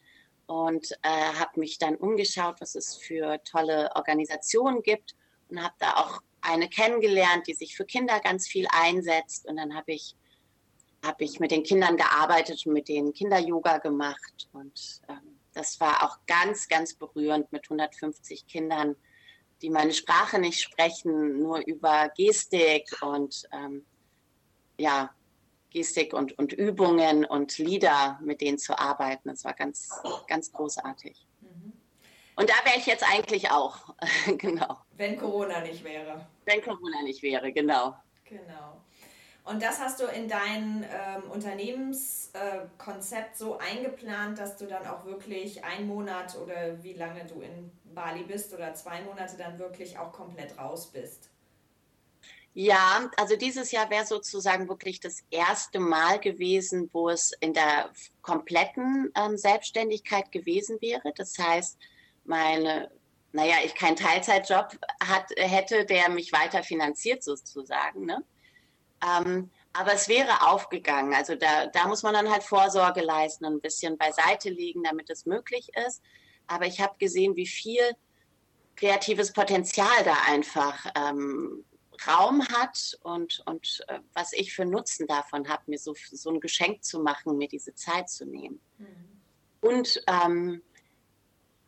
und 0.46 0.92
äh, 1.02 1.08
habe 1.08 1.60
mich 1.60 1.78
dann 1.78 1.96
umgeschaut, 1.96 2.56
was 2.60 2.74
es 2.74 2.96
für 2.96 3.42
tolle 3.44 3.90
Organisationen 3.94 4.82
gibt 4.82 5.14
und 5.48 5.62
habe 5.62 5.74
da 5.78 5.94
auch 5.96 6.22
eine 6.40 6.68
kennengelernt, 6.68 7.46
die 7.46 7.54
sich 7.54 7.76
für 7.76 7.84
Kinder 7.84 8.18
ganz 8.20 8.48
viel 8.48 8.66
einsetzt. 8.72 9.46
Und 9.46 9.56
dann 9.56 9.74
habe 9.74 9.92
ich, 9.92 10.16
hab 11.04 11.20
ich 11.20 11.38
mit 11.38 11.50
den 11.50 11.62
Kindern 11.62 11.96
gearbeitet 11.96 12.66
und 12.66 12.72
mit 12.72 12.88
denen 12.88 13.12
Kinder-Yoga 13.12 13.78
gemacht. 13.78 14.48
Und 14.52 15.02
ähm, 15.08 15.38
das 15.52 15.80
war 15.80 16.02
auch 16.02 16.18
ganz, 16.26 16.68
ganz 16.68 16.94
berührend 16.94 17.52
mit 17.52 17.64
150 17.64 18.46
Kindern 18.46 18.96
die 19.62 19.70
meine 19.70 19.92
Sprache 19.92 20.38
nicht 20.38 20.60
sprechen, 20.60 21.40
nur 21.40 21.58
über 21.66 22.10
Gestik 22.16 22.90
und 23.02 23.48
ähm, 23.52 23.84
ja, 24.76 25.14
Gestik 25.70 26.12
und, 26.12 26.38
und 26.38 26.52
Übungen 26.52 27.24
und 27.24 27.56
Lieder 27.58 28.18
mit 28.22 28.40
denen 28.40 28.58
zu 28.58 28.78
arbeiten. 28.78 29.28
Das 29.28 29.44
war 29.44 29.54
ganz, 29.54 29.90
ganz 30.26 30.52
großartig. 30.52 31.26
Mhm. 31.40 31.72
Und 32.36 32.50
da 32.50 32.54
wäre 32.64 32.78
ich 32.78 32.86
jetzt 32.86 33.04
eigentlich 33.08 33.50
auch, 33.50 33.94
genau. 34.38 34.78
Wenn 34.96 35.16
Corona 35.16 35.60
nicht 35.60 35.82
wäre. 35.84 36.26
Wenn 36.44 36.62
Corona 36.62 37.02
nicht 37.02 37.22
wäre, 37.22 37.52
genau. 37.52 37.96
Genau. 38.24 38.82
Und 39.44 39.62
das 39.62 39.80
hast 39.80 40.00
du 40.00 40.04
in 40.04 40.28
dein 40.28 40.84
ähm, 40.84 41.30
Unternehmenskonzept 41.30 43.34
äh, 43.34 43.36
so 43.36 43.58
eingeplant, 43.58 44.38
dass 44.38 44.56
du 44.56 44.66
dann 44.66 44.86
auch 44.86 45.04
wirklich 45.04 45.64
einen 45.64 45.88
Monat 45.88 46.36
oder 46.36 46.80
wie 46.82 46.92
lange 46.92 47.26
du 47.26 47.40
in 47.40 47.72
Bali 47.92 48.22
bist 48.22 48.54
oder 48.54 48.72
zwei 48.74 49.02
Monate 49.02 49.36
dann 49.36 49.58
wirklich 49.58 49.98
auch 49.98 50.12
komplett 50.12 50.56
raus 50.58 50.92
bist. 50.92 51.28
Ja, 52.54 53.10
also 53.16 53.34
dieses 53.34 53.72
Jahr 53.72 53.88
wäre 53.90 54.04
sozusagen 54.04 54.68
wirklich 54.68 55.00
das 55.00 55.24
erste 55.30 55.80
Mal 55.80 56.20
gewesen, 56.20 56.90
wo 56.92 57.08
es 57.08 57.32
in 57.40 57.54
der 57.54 57.90
kompletten 58.20 59.10
ähm, 59.16 59.38
Selbstständigkeit 59.38 60.30
gewesen 60.30 60.76
wäre. 60.80 61.12
Das 61.16 61.36
heißt, 61.38 61.78
meine, 62.24 62.90
naja, 63.32 63.56
ich 63.64 63.74
keinen 63.74 63.96
Teilzeitjob 63.96 64.78
hat, 65.02 65.30
hätte, 65.36 65.86
der 65.86 66.10
mich 66.10 66.30
weiter 66.32 66.62
finanziert 66.62 67.24
sozusagen. 67.24 68.04
Ne? 68.04 68.22
Ähm, 69.02 69.50
aber 69.72 69.94
es 69.94 70.08
wäre 70.08 70.46
aufgegangen. 70.48 71.14
Also 71.14 71.34
da, 71.34 71.66
da 71.66 71.88
muss 71.88 72.02
man 72.02 72.14
dann 72.14 72.30
halt 72.30 72.42
Vorsorge 72.42 73.00
leisten, 73.00 73.44
ein 73.46 73.60
bisschen 73.60 73.96
beiseite 73.96 74.50
liegen, 74.50 74.82
damit 74.82 75.08
es 75.10 75.26
möglich 75.26 75.70
ist. 75.86 76.02
Aber 76.46 76.66
ich 76.66 76.80
habe 76.80 76.94
gesehen, 76.98 77.36
wie 77.36 77.46
viel 77.46 77.82
kreatives 78.76 79.32
Potenzial 79.32 80.04
da 80.04 80.14
einfach 80.26 80.86
ähm, 80.94 81.64
Raum 82.06 82.46
hat 82.48 82.98
und, 83.02 83.42
und 83.46 83.84
äh, 83.88 84.00
was 84.14 84.32
ich 84.32 84.52
für 84.54 84.64
Nutzen 84.64 85.06
davon 85.06 85.48
habe, 85.48 85.62
mir 85.66 85.78
so, 85.78 85.94
so 86.10 86.30
ein 86.30 86.40
Geschenk 86.40 86.84
zu 86.84 87.00
machen, 87.00 87.38
mir 87.38 87.48
diese 87.48 87.74
Zeit 87.74 88.10
zu 88.10 88.26
nehmen. 88.26 88.60
Mhm. 88.78 89.20
Und 89.60 90.02
ähm, 90.08 90.62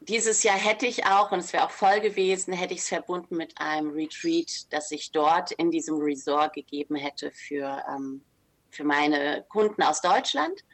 dieses 0.09 0.43
Jahr 0.43 0.57
hätte 0.57 0.87
ich 0.87 1.07
auch, 1.07 1.33
und 1.33 1.41
es 1.41 1.53
wäre 1.53 1.65
auch 1.65 1.71
voll 1.71 2.01
gewesen, 2.01 2.53
hätte 2.53 2.75
ich 2.75 2.81
es 2.81 2.89
verbunden 2.89 3.37
mit 3.37 3.59
einem 3.59 3.91
Retreat, 3.91 4.73
das 4.73 4.91
ich 4.91 5.13
dort 5.13 5.53
in 5.53 5.71
diesem 5.71 5.97
Resort 5.97 6.55
gegeben 6.55 6.97
hätte 6.97 7.31
für, 7.31 7.83
ähm, 7.89 8.23
für 8.71 8.85
meine 8.85 9.45
Kunden 9.49 9.83
aus 9.83 10.01
Deutschland. 10.01 10.65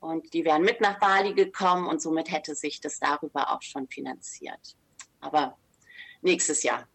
Und 0.00 0.32
die 0.32 0.44
wären 0.44 0.62
mit 0.62 0.80
nach 0.80 0.98
Bali 0.98 1.34
gekommen 1.34 1.86
und 1.86 2.00
somit 2.00 2.30
hätte 2.30 2.54
sich 2.54 2.80
das 2.80 2.98
darüber 3.00 3.52
auch 3.52 3.62
schon 3.62 3.88
finanziert. 3.88 4.76
Aber 5.20 5.56
nächstes 6.22 6.62
Jahr. 6.62 6.86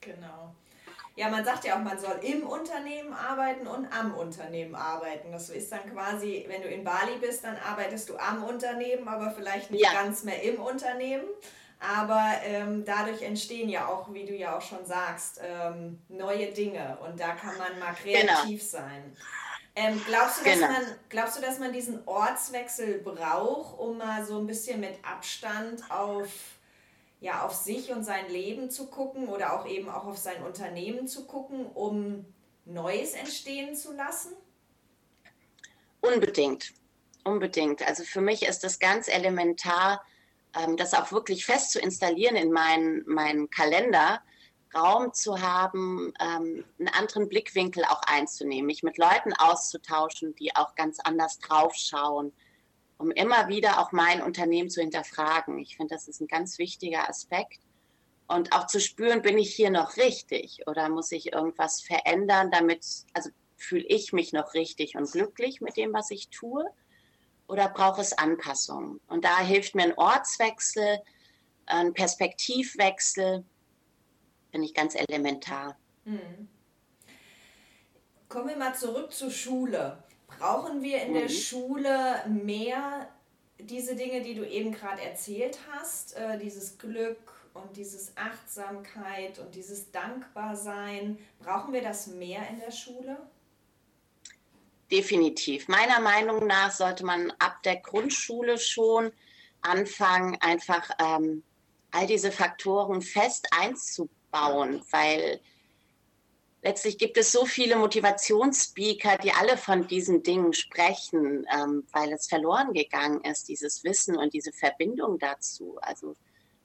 Genau. 0.00 0.54
Ja, 1.16 1.30
man 1.30 1.44
sagt 1.46 1.64
ja 1.64 1.76
auch, 1.76 1.82
man 1.82 1.98
soll 1.98 2.20
im 2.20 2.46
Unternehmen 2.46 3.14
arbeiten 3.14 3.66
und 3.66 3.90
am 3.90 4.14
Unternehmen 4.14 4.74
arbeiten. 4.74 5.32
Das 5.32 5.48
ist 5.48 5.72
dann 5.72 5.90
quasi, 5.90 6.44
wenn 6.46 6.60
du 6.60 6.68
in 6.68 6.84
Bali 6.84 7.16
bist, 7.18 7.42
dann 7.42 7.56
arbeitest 7.56 8.10
du 8.10 8.18
am 8.18 8.44
Unternehmen, 8.44 9.08
aber 9.08 9.30
vielleicht 9.30 9.70
nicht 9.70 9.82
ja. 9.82 9.94
ganz 9.94 10.24
mehr 10.24 10.42
im 10.42 10.60
Unternehmen. 10.60 11.24
Aber 11.80 12.32
ähm, 12.44 12.84
dadurch 12.84 13.22
entstehen 13.22 13.70
ja 13.70 13.86
auch, 13.86 14.12
wie 14.12 14.26
du 14.26 14.34
ja 14.34 14.56
auch 14.56 14.62
schon 14.62 14.84
sagst, 14.84 15.40
ähm, 15.42 15.98
neue 16.08 16.52
Dinge 16.52 16.98
und 17.06 17.18
da 17.18 17.34
kann 17.34 17.56
man 17.56 17.78
mal 17.78 17.94
kreativ 17.94 18.60
genau. 18.70 18.84
sein. 18.84 19.16
Ähm, 19.74 20.02
glaubst, 20.06 20.40
du, 20.40 20.44
dass 20.44 20.54
genau. 20.54 20.68
man, 20.68 20.82
glaubst 21.10 21.36
du, 21.36 21.42
dass 21.42 21.58
man 21.58 21.72
diesen 21.72 22.06
Ortswechsel 22.06 23.00
braucht, 23.00 23.78
um 23.78 23.98
mal 23.98 24.24
so 24.24 24.38
ein 24.38 24.46
bisschen 24.46 24.80
mit 24.80 24.94
Abstand 25.02 25.82
auf 25.90 26.28
ja, 27.20 27.44
auf 27.44 27.54
sich 27.54 27.90
und 27.90 28.04
sein 28.04 28.28
Leben 28.28 28.70
zu 28.70 28.88
gucken 28.88 29.28
oder 29.28 29.58
auch 29.58 29.66
eben 29.66 29.88
auch 29.88 30.04
auf 30.04 30.18
sein 30.18 30.42
Unternehmen 30.42 31.08
zu 31.08 31.26
gucken, 31.26 31.66
um 31.66 32.26
Neues 32.64 33.14
entstehen 33.14 33.74
zu 33.74 33.92
lassen? 33.92 34.32
Unbedingt, 36.00 36.72
unbedingt. 37.24 37.86
Also 37.86 38.04
für 38.04 38.20
mich 38.20 38.42
ist 38.42 38.64
das 38.64 38.78
ganz 38.78 39.08
elementar, 39.08 40.04
ähm, 40.54 40.76
das 40.76 40.94
auch 40.94 41.10
wirklich 41.10 41.46
fest 41.46 41.72
zu 41.72 41.80
installieren 41.80 42.36
in 42.36 42.52
meinen, 42.52 43.04
meinen 43.06 43.50
Kalender, 43.50 44.20
Raum 44.74 45.14
zu 45.14 45.40
haben, 45.40 46.12
ähm, 46.20 46.64
einen 46.78 46.88
anderen 46.88 47.28
Blickwinkel 47.28 47.84
auch 47.84 48.02
einzunehmen, 48.02 48.66
mich 48.66 48.82
mit 48.82 48.98
Leuten 48.98 49.32
auszutauschen, 49.32 50.34
die 50.36 50.54
auch 50.54 50.74
ganz 50.74 50.98
anders 51.00 51.38
draufschauen, 51.38 52.32
um 52.98 53.10
immer 53.10 53.48
wieder 53.48 53.80
auch 53.80 53.92
mein 53.92 54.22
Unternehmen 54.22 54.70
zu 54.70 54.80
hinterfragen. 54.80 55.58
Ich 55.58 55.76
finde, 55.76 55.94
das 55.94 56.08
ist 56.08 56.20
ein 56.20 56.28
ganz 56.28 56.58
wichtiger 56.58 57.08
Aspekt. 57.08 57.60
Und 58.28 58.52
auch 58.52 58.66
zu 58.66 58.80
spüren, 58.80 59.22
bin 59.22 59.38
ich 59.38 59.54
hier 59.54 59.70
noch 59.70 59.96
richtig 59.96 60.66
oder 60.66 60.88
muss 60.88 61.12
ich 61.12 61.32
irgendwas 61.32 61.80
verändern, 61.80 62.50
damit, 62.50 62.84
also 63.12 63.30
fühle 63.56 63.84
ich 63.86 64.12
mich 64.12 64.32
noch 64.32 64.54
richtig 64.54 64.96
und 64.96 65.10
glücklich 65.10 65.60
mit 65.60 65.76
dem, 65.76 65.92
was 65.92 66.10
ich 66.10 66.28
tue 66.28 66.64
oder 67.46 67.68
brauche 67.68 68.00
es 68.00 68.16
Anpassungen? 68.18 69.00
Und 69.06 69.24
da 69.24 69.38
hilft 69.40 69.74
mir 69.74 69.84
ein 69.84 69.96
Ortswechsel, 69.96 71.00
ein 71.66 71.94
Perspektivwechsel, 71.94 73.44
finde 74.50 74.66
ich 74.66 74.74
ganz 74.74 74.96
elementar. 74.96 75.76
Hm. 76.04 76.48
Kommen 78.28 78.48
wir 78.48 78.56
mal 78.56 78.74
zurück 78.74 79.12
zur 79.12 79.30
Schule. 79.30 80.02
Brauchen 80.38 80.82
wir 80.82 81.02
in 81.02 81.10
mhm. 81.10 81.14
der 81.14 81.28
Schule 81.28 82.24
mehr 82.28 83.08
diese 83.58 83.96
Dinge, 83.96 84.22
die 84.22 84.34
du 84.34 84.46
eben 84.46 84.72
gerade 84.72 85.02
erzählt 85.02 85.58
hast, 85.72 86.16
äh, 86.16 86.38
dieses 86.38 86.78
Glück 86.78 87.18
und 87.54 87.76
dieses 87.76 88.12
Achtsamkeit 88.16 89.38
und 89.38 89.54
dieses 89.54 89.90
Dankbarsein, 89.90 91.18
brauchen 91.38 91.72
wir 91.72 91.82
das 91.82 92.06
mehr 92.06 92.46
in 92.50 92.60
der 92.60 92.70
Schule? 92.70 93.16
Definitiv. 94.90 95.66
Meiner 95.68 96.00
Meinung 96.00 96.46
nach 96.46 96.70
sollte 96.70 97.04
man 97.04 97.32
ab 97.38 97.62
der 97.64 97.76
Grundschule 97.76 98.58
schon 98.58 99.10
anfangen, 99.62 100.36
einfach 100.40 100.88
ähm, 101.00 101.42
all 101.90 102.06
diese 102.06 102.30
Faktoren 102.30 103.02
fest 103.02 103.48
einzubauen, 103.50 104.82
weil 104.90 105.40
letztlich 106.66 106.98
gibt 106.98 107.16
es 107.16 107.30
so 107.30 107.46
viele 107.46 107.76
Motivationsspeaker, 107.76 109.18
die 109.18 109.30
alle 109.30 109.56
von 109.56 109.86
diesen 109.86 110.24
Dingen 110.24 110.52
sprechen, 110.52 111.46
ähm, 111.54 111.84
weil 111.92 112.12
es 112.12 112.26
verloren 112.26 112.72
gegangen 112.72 113.20
ist, 113.22 113.48
dieses 113.48 113.84
Wissen 113.84 114.16
und 114.16 114.34
diese 114.34 114.52
Verbindung 114.52 115.20
dazu. 115.20 115.78
Also 115.80 116.16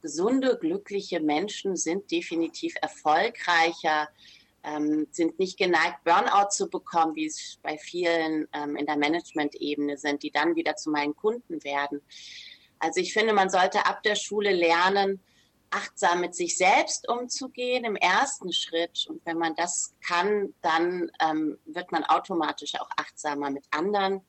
gesunde, 0.01 0.57
glückliche 0.59 1.19
Menschen 1.19 1.75
sind 1.75 2.09
definitiv 2.09 2.73
erfolgreicher, 2.81 4.09
ähm, 4.63 5.07
sind 5.11 5.37
nicht 5.37 5.59
geneigt, 5.59 6.03
Burnout 6.03 6.49
zu 6.49 6.67
bekommen, 6.67 7.15
wie 7.15 7.27
es 7.27 7.59
bei 7.61 7.77
vielen 7.77 8.47
ähm, 8.53 8.75
in 8.75 8.87
der 8.87 8.97
Management-Ebene 8.97 9.97
sind, 9.97 10.23
die 10.23 10.31
dann 10.31 10.55
wieder 10.55 10.75
zu 10.77 10.89
meinen 10.89 11.15
Kunden 11.15 11.63
werden. 11.63 12.01
Also 12.79 12.99
ich 12.99 13.13
finde, 13.13 13.33
man 13.33 13.51
sollte 13.51 13.85
ab 13.85 14.01
der 14.01 14.15
Schule 14.15 14.51
lernen, 14.51 15.21
achtsam 15.71 16.21
mit 16.21 16.35
sich 16.35 16.57
selbst 16.57 17.09
umzugehen 17.09 17.85
im 17.85 17.95
ersten 17.95 18.53
Schritt. 18.53 19.07
Und 19.09 19.25
wenn 19.25 19.37
man 19.37 19.55
das 19.55 19.93
kann, 20.05 20.53
dann 20.61 21.11
ähm, 21.19 21.57
wird 21.65 21.91
man 21.91 22.03
automatisch 22.03 22.75
auch 22.75 22.89
achtsamer 22.97 23.49
mit 23.49 23.65
anderen. 23.71 24.21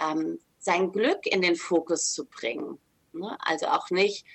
Ähm, 0.00 0.38
sein 0.58 0.92
Glück 0.92 1.26
in 1.26 1.42
den 1.42 1.56
Fokus 1.56 2.12
zu 2.12 2.26
bringen. 2.26 2.78
Ne? 3.12 3.36
Also 3.40 3.66
auch 3.66 3.90
nicht 3.90 4.26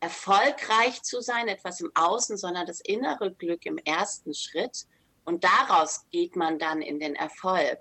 erfolgreich 0.00 1.02
zu 1.02 1.20
sein, 1.20 1.48
etwas 1.48 1.80
im 1.80 1.90
Außen, 1.94 2.36
sondern 2.36 2.66
das 2.66 2.80
innere 2.80 3.32
Glück 3.32 3.64
im 3.64 3.78
ersten 3.78 4.34
Schritt. 4.34 4.86
Und 5.24 5.44
daraus 5.44 6.04
geht 6.10 6.36
man 6.36 6.58
dann 6.58 6.82
in 6.82 7.00
den 7.00 7.14
Erfolg. 7.14 7.78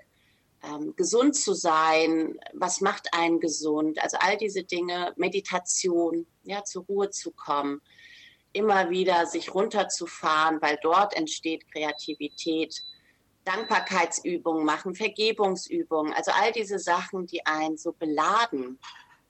Ähm, 0.63 0.95
gesund 0.95 1.35
zu 1.35 1.53
sein, 1.53 2.39
was 2.53 2.79
macht 2.79 3.13
einen 3.13 3.39
gesund? 3.39 4.01
Also 4.01 4.17
all 4.19 4.37
diese 4.37 4.63
Dinge, 4.63 5.13
Meditation, 5.17 6.25
ja, 6.43 6.63
zur 6.63 6.85
Ruhe 6.85 7.09
zu 7.09 7.31
kommen 7.31 7.81
immer 8.55 8.89
wieder 8.89 9.25
sich 9.25 9.53
runterzufahren, 9.53 10.61
weil 10.61 10.77
dort 10.81 11.15
entsteht 11.15 11.69
Kreativität. 11.71 12.81
Dankbarkeitsübungen 13.43 14.65
machen, 14.65 14.95
Vergebungsübungen, 14.95 16.13
also 16.13 16.31
all 16.31 16.51
diese 16.51 16.79
Sachen, 16.79 17.27
die 17.27 17.45
einen 17.45 17.77
so 17.77 17.91
beladen, 17.91 18.79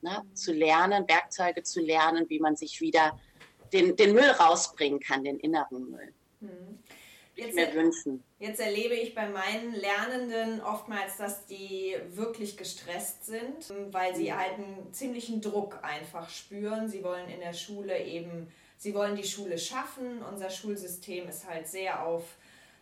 ne? 0.01 0.23
zu 0.33 0.53
lernen, 0.53 1.05
Werkzeuge 1.07 1.63
zu 1.63 1.81
lernen, 1.81 2.25
wie 2.29 2.39
man 2.39 2.55
sich 2.55 2.79
wieder 2.79 3.19
den, 3.73 3.95
den 3.97 4.13
Müll 4.13 4.29
rausbringen 4.29 5.01
kann, 5.01 5.25
den 5.25 5.37
inneren 5.39 5.91
Müll. 5.91 6.13
Hm. 6.39 6.79
Jetzt, 7.35 7.55
mir 7.55 7.73
wünschen. 7.73 8.23
Jetzt 8.39 8.61
erlebe 8.61 8.93
ich 8.93 9.13
bei 9.13 9.27
meinen 9.27 9.75
Lernenden 9.75 10.61
oftmals, 10.61 11.17
dass 11.17 11.45
die 11.45 11.97
wirklich 12.11 12.55
gestresst 12.55 13.25
sind, 13.25 13.73
weil 13.91 14.15
sie 14.15 14.33
halt 14.33 14.53
einen 14.53 14.93
ziemlichen 14.93 15.41
Druck 15.41 15.79
einfach 15.83 16.29
spüren. 16.29 16.87
Sie 16.87 17.03
wollen 17.03 17.27
in 17.27 17.41
der 17.41 17.51
Schule 17.51 18.01
eben 18.01 18.47
Sie 18.77 18.93
wollen 18.93 19.15
die 19.15 19.23
Schule 19.23 19.57
schaffen. 19.57 20.21
Unser 20.23 20.49
Schulsystem 20.49 21.27
ist 21.27 21.47
halt 21.47 21.67
sehr 21.67 22.05
auf 22.05 22.23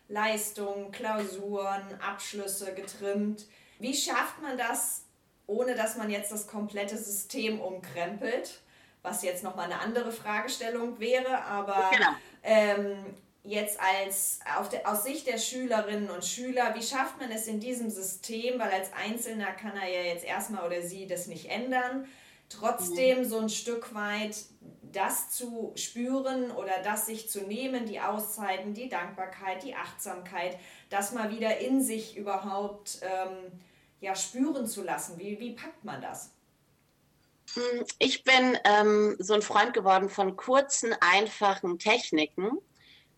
Leistung, 0.08 0.92
Klausuren, 0.92 1.82
Abschlüsse 2.02 2.74
getrimmt. 2.74 3.46
Wie 3.80 3.94
schafft 3.94 4.42
man 4.42 4.58
das, 4.58 5.04
ohne 5.48 5.76
dass 5.76 5.98
man 5.98 6.10
jetzt 6.10 6.32
das 6.32 6.48
komplette 6.48 6.98
System 6.98 7.60
umkrempelt? 7.60 8.62
Was 9.02 9.24
jetzt 9.24 9.44
nochmal 9.44 9.66
eine 9.66 9.82
andere 9.82 10.12
Fragestellung 10.12 11.00
wäre, 11.00 11.44
aber 11.44 11.92
genau. 11.92 12.10
ähm, 12.44 13.16
jetzt 13.44 13.78
als 13.80 14.40
der, 14.72 14.90
aus 14.90 15.04
Sicht 15.04 15.28
der 15.28 15.38
Schülerinnen 15.38 16.10
und 16.10 16.24
Schüler, 16.24 16.74
wie 16.76 16.82
schafft 16.82 17.20
man 17.20 17.30
es 17.32 17.48
in 17.48 17.60
diesem 17.60 17.90
System, 17.90 18.60
weil 18.60 18.72
als 18.72 18.94
Einzelner 18.94 19.52
kann 19.52 19.76
er 19.76 19.90
ja 19.90 20.02
jetzt 20.04 20.24
erstmal 20.24 20.66
oder 20.66 20.82
sie 20.82 21.08
das 21.08 21.28
nicht 21.28 21.50
ändern, 21.50 22.08
trotzdem 22.48 23.20
mhm. 23.20 23.26
so 23.26 23.40
ein 23.40 23.50
Stück 23.50 23.94
weit 23.94 24.38
das 24.94 25.32
zu 25.32 25.74
spüren 25.76 26.52
oder 26.52 26.82
das 26.84 27.06
sich 27.08 27.30
zu 27.30 27.42
nehmen, 27.42 27.86
die 27.86 28.00
Auszeiten, 28.00 28.74
die 28.74 28.88
Dankbarkeit, 28.88 29.64
die 29.64 29.76
Achtsamkeit, 29.76 30.58
das 30.90 31.12
mal 31.12 31.30
wieder 31.32 31.58
in 31.58 31.82
sich 31.82 32.16
überhaupt 32.16 33.00
ähm, 33.02 33.52
ja, 34.00 34.16
spüren 34.16 34.68
zu 34.68 34.84
lassen. 34.84 35.20
Wie, 35.20 35.40
wie 35.40 35.52
packt 35.52 35.84
man 35.84 36.02
das? 36.02 36.32
Hm, 37.56 37.86
ich 38.00 38.24
bin 38.24 38.58
ähm, 38.64 39.16
so 39.20 39.34
ein 39.34 39.42
Freund 39.42 39.74
geworden 39.74 40.10
von 40.10 40.36
kurzen, 40.38 40.96
einfachen 41.02 41.80
Techniken, 41.80 42.60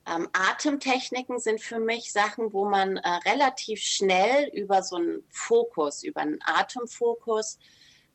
Ähm, 0.08 0.30
Atemtechniken 0.34 1.40
sind 1.40 1.62
für 1.62 1.80
mich 1.80 2.12
Sachen, 2.12 2.54
wo 2.54 2.66
man 2.70 2.98
äh, 2.98 3.10
relativ 3.26 3.82
schnell 3.82 4.50
über 4.54 4.84
so 4.84 4.98
einen 4.98 5.24
Fokus, 5.32 6.04
über 6.04 6.22
einen 6.22 6.40
Atemfokus, 6.46 7.58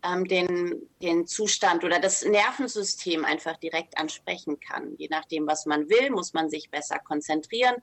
ähm, 0.04 0.24
den, 0.26 0.88
den 1.02 1.26
Zustand 1.26 1.84
oder 1.84 2.00
das 2.00 2.24
Nervensystem 2.24 3.24
einfach 3.24 3.56
direkt 3.58 3.98
ansprechen 3.98 4.60
kann. 4.60 4.94
Je 4.96 5.08
nachdem, 5.10 5.46
was 5.46 5.66
man 5.66 5.88
will, 5.88 6.10
muss 6.10 6.32
man 6.32 6.50
sich 6.50 6.70
besser 6.70 6.98
konzentrieren. 6.98 7.76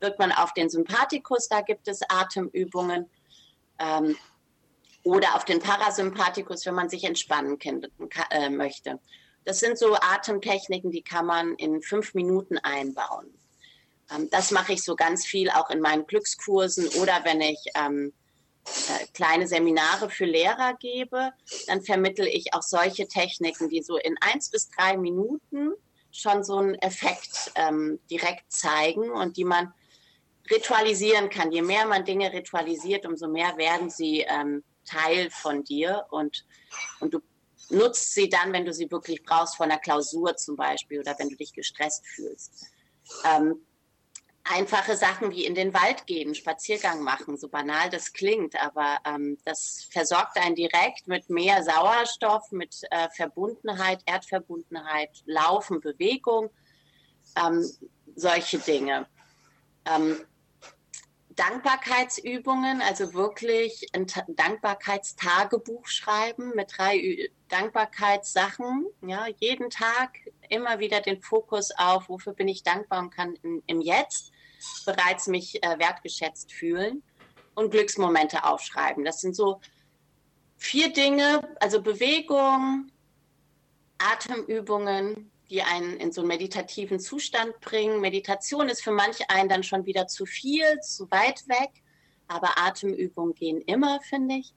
Wirkt 0.00 0.18
man 0.18 0.32
auf 0.32 0.52
den 0.54 0.70
Sympathikus, 0.70 1.48
da 1.48 1.60
gibt 1.60 1.88
es 1.88 2.00
Atemübungen. 2.08 3.10
Ähm, 3.78 4.16
oder 5.04 5.36
auf 5.36 5.44
den 5.44 5.60
Parasympathikus, 5.60 6.66
wenn 6.66 6.74
man 6.74 6.88
sich 6.88 7.04
entspannen 7.04 7.58
kann, 7.58 7.86
äh, 8.30 8.50
möchte. 8.50 8.98
Das 9.44 9.60
sind 9.60 9.78
so 9.78 9.94
Atemtechniken, 9.94 10.90
die 10.90 11.02
kann 11.02 11.24
man 11.24 11.54
in 11.54 11.80
fünf 11.80 12.14
Minuten 12.14 12.58
einbauen. 12.58 13.26
Ähm, 14.14 14.28
das 14.30 14.50
mache 14.50 14.74
ich 14.74 14.82
so 14.82 14.96
ganz 14.96 15.24
viel 15.24 15.50
auch 15.50 15.70
in 15.70 15.80
meinen 15.80 16.06
Glückskursen 16.06 16.88
oder 17.00 17.20
wenn 17.24 17.40
ich 17.40 17.58
ähm, 17.74 18.08
äh, 18.08 18.27
kleine 19.14 19.46
Seminare 19.46 20.10
für 20.10 20.24
Lehrer 20.24 20.74
gebe, 20.74 21.32
dann 21.66 21.82
vermittle 21.82 22.28
ich 22.28 22.54
auch 22.54 22.62
solche 22.62 23.08
Techniken, 23.08 23.68
die 23.68 23.82
so 23.82 23.96
in 23.96 24.16
eins 24.20 24.50
bis 24.50 24.68
drei 24.70 24.96
Minuten 24.96 25.72
schon 26.10 26.42
so 26.42 26.56
einen 26.56 26.74
Effekt 26.76 27.52
ähm, 27.54 27.98
direkt 28.10 28.50
zeigen 28.50 29.10
und 29.10 29.36
die 29.36 29.44
man 29.44 29.72
ritualisieren 30.50 31.28
kann. 31.28 31.52
Je 31.52 31.62
mehr 31.62 31.86
man 31.86 32.04
Dinge 32.04 32.32
ritualisiert, 32.32 33.06
umso 33.06 33.28
mehr 33.28 33.56
werden 33.56 33.90
sie 33.90 34.24
ähm, 34.28 34.64
Teil 34.84 35.30
von 35.30 35.64
dir 35.64 36.06
und, 36.10 36.46
und 37.00 37.12
du 37.12 37.20
nutzt 37.70 38.14
sie 38.14 38.28
dann, 38.28 38.52
wenn 38.52 38.64
du 38.64 38.72
sie 38.72 38.90
wirklich 38.90 39.22
brauchst, 39.22 39.56
vor 39.56 39.66
einer 39.66 39.78
Klausur 39.78 40.36
zum 40.36 40.56
Beispiel 40.56 41.00
oder 41.00 41.14
wenn 41.18 41.28
du 41.28 41.36
dich 41.36 41.52
gestresst 41.52 42.06
fühlst. 42.06 42.66
Ähm, 43.24 43.56
einfache 44.48 44.96
Sachen 44.96 45.30
wie 45.30 45.44
in 45.44 45.54
den 45.54 45.74
Wald 45.74 46.06
gehen, 46.06 46.34
Spaziergang 46.34 47.02
machen, 47.02 47.36
so 47.36 47.48
banal 47.48 47.90
das 47.90 48.12
klingt, 48.12 48.60
aber 48.60 48.98
ähm, 49.04 49.38
das 49.44 49.88
versorgt 49.90 50.36
einen 50.38 50.54
direkt 50.54 51.06
mit 51.06 51.28
mehr 51.28 51.62
Sauerstoff, 51.62 52.50
mit 52.50 52.80
äh, 52.90 53.08
Verbundenheit, 53.14 54.02
Erdverbundenheit, 54.06 55.22
Laufen, 55.26 55.80
Bewegung, 55.80 56.50
ähm, 57.36 57.64
solche 58.14 58.58
Dinge. 58.58 59.06
Ähm, 59.84 60.20
Dankbarkeitsübungen, 61.38 62.82
also 62.82 63.14
wirklich 63.14 63.86
ein 63.92 64.06
Dankbarkeitstagebuch 64.28 65.86
schreiben 65.86 66.52
mit 66.56 66.76
drei 66.76 67.30
Dankbarkeitssachen. 67.48 68.86
Ja, 69.02 69.26
jeden 69.38 69.70
Tag 69.70 70.18
immer 70.48 70.80
wieder 70.80 71.00
den 71.00 71.22
Fokus 71.22 71.70
auf, 71.76 72.08
wofür 72.08 72.32
bin 72.32 72.48
ich 72.48 72.64
dankbar 72.64 72.98
und 73.00 73.10
kann 73.10 73.34
im 73.66 73.80
Jetzt 73.80 74.32
bereits 74.84 75.26
mich 75.26 75.62
äh, 75.62 75.78
wertgeschätzt 75.78 76.52
fühlen 76.52 77.02
und 77.54 77.70
Glücksmomente 77.70 78.44
aufschreiben. 78.44 79.04
Das 79.04 79.20
sind 79.20 79.34
so 79.34 79.60
vier 80.56 80.92
Dinge, 80.92 81.56
also 81.60 81.82
Bewegung, 81.82 82.90
Atemübungen, 83.98 85.30
die 85.50 85.62
einen 85.62 85.96
in 85.96 86.12
so 86.12 86.20
einen 86.20 86.28
meditativen 86.28 87.00
Zustand 87.00 87.58
bringen. 87.60 88.00
Meditation 88.00 88.68
ist 88.68 88.82
für 88.82 88.92
manch 88.92 89.30
einen 89.30 89.48
dann 89.48 89.62
schon 89.62 89.86
wieder 89.86 90.06
zu 90.06 90.26
viel, 90.26 90.80
zu 90.80 91.10
weit 91.10 91.48
weg, 91.48 91.70
aber 92.26 92.58
Atemübungen 92.58 93.34
gehen 93.34 93.60
immer, 93.62 94.00
finde 94.02 94.36
ich. 94.36 94.52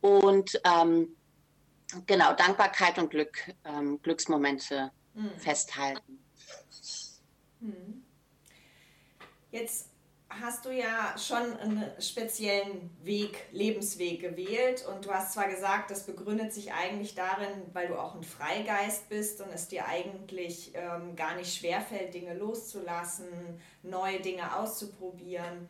Und 0.00 0.60
ähm, 0.64 1.16
genau, 2.06 2.32
Dankbarkeit 2.34 2.98
und 2.98 3.10
Glück, 3.10 3.38
ähm, 3.64 4.00
Glücksmomente 4.02 4.90
mhm. 5.14 5.30
festhalten. 5.38 6.18
Mhm. 7.60 7.93
Jetzt 9.54 9.86
hast 10.28 10.64
du 10.64 10.70
ja 10.70 11.14
schon 11.16 11.56
einen 11.58 11.84
speziellen 12.00 12.90
Weg, 13.04 13.46
Lebensweg 13.52 14.20
gewählt 14.20 14.84
und 14.84 15.06
du 15.06 15.12
hast 15.12 15.32
zwar 15.32 15.48
gesagt, 15.48 15.92
das 15.92 16.06
begründet 16.06 16.52
sich 16.52 16.72
eigentlich 16.72 17.14
darin, 17.14 17.62
weil 17.72 17.86
du 17.86 17.94
auch 17.94 18.16
ein 18.16 18.24
Freigeist 18.24 19.08
bist 19.08 19.40
und 19.40 19.50
es 19.54 19.68
dir 19.68 19.86
eigentlich 19.86 20.72
ähm, 20.74 21.14
gar 21.14 21.36
nicht 21.36 21.56
schwerfällt, 21.56 22.14
Dinge 22.14 22.34
loszulassen, 22.34 23.28
neue 23.84 24.18
Dinge 24.18 24.56
auszuprobieren. 24.56 25.68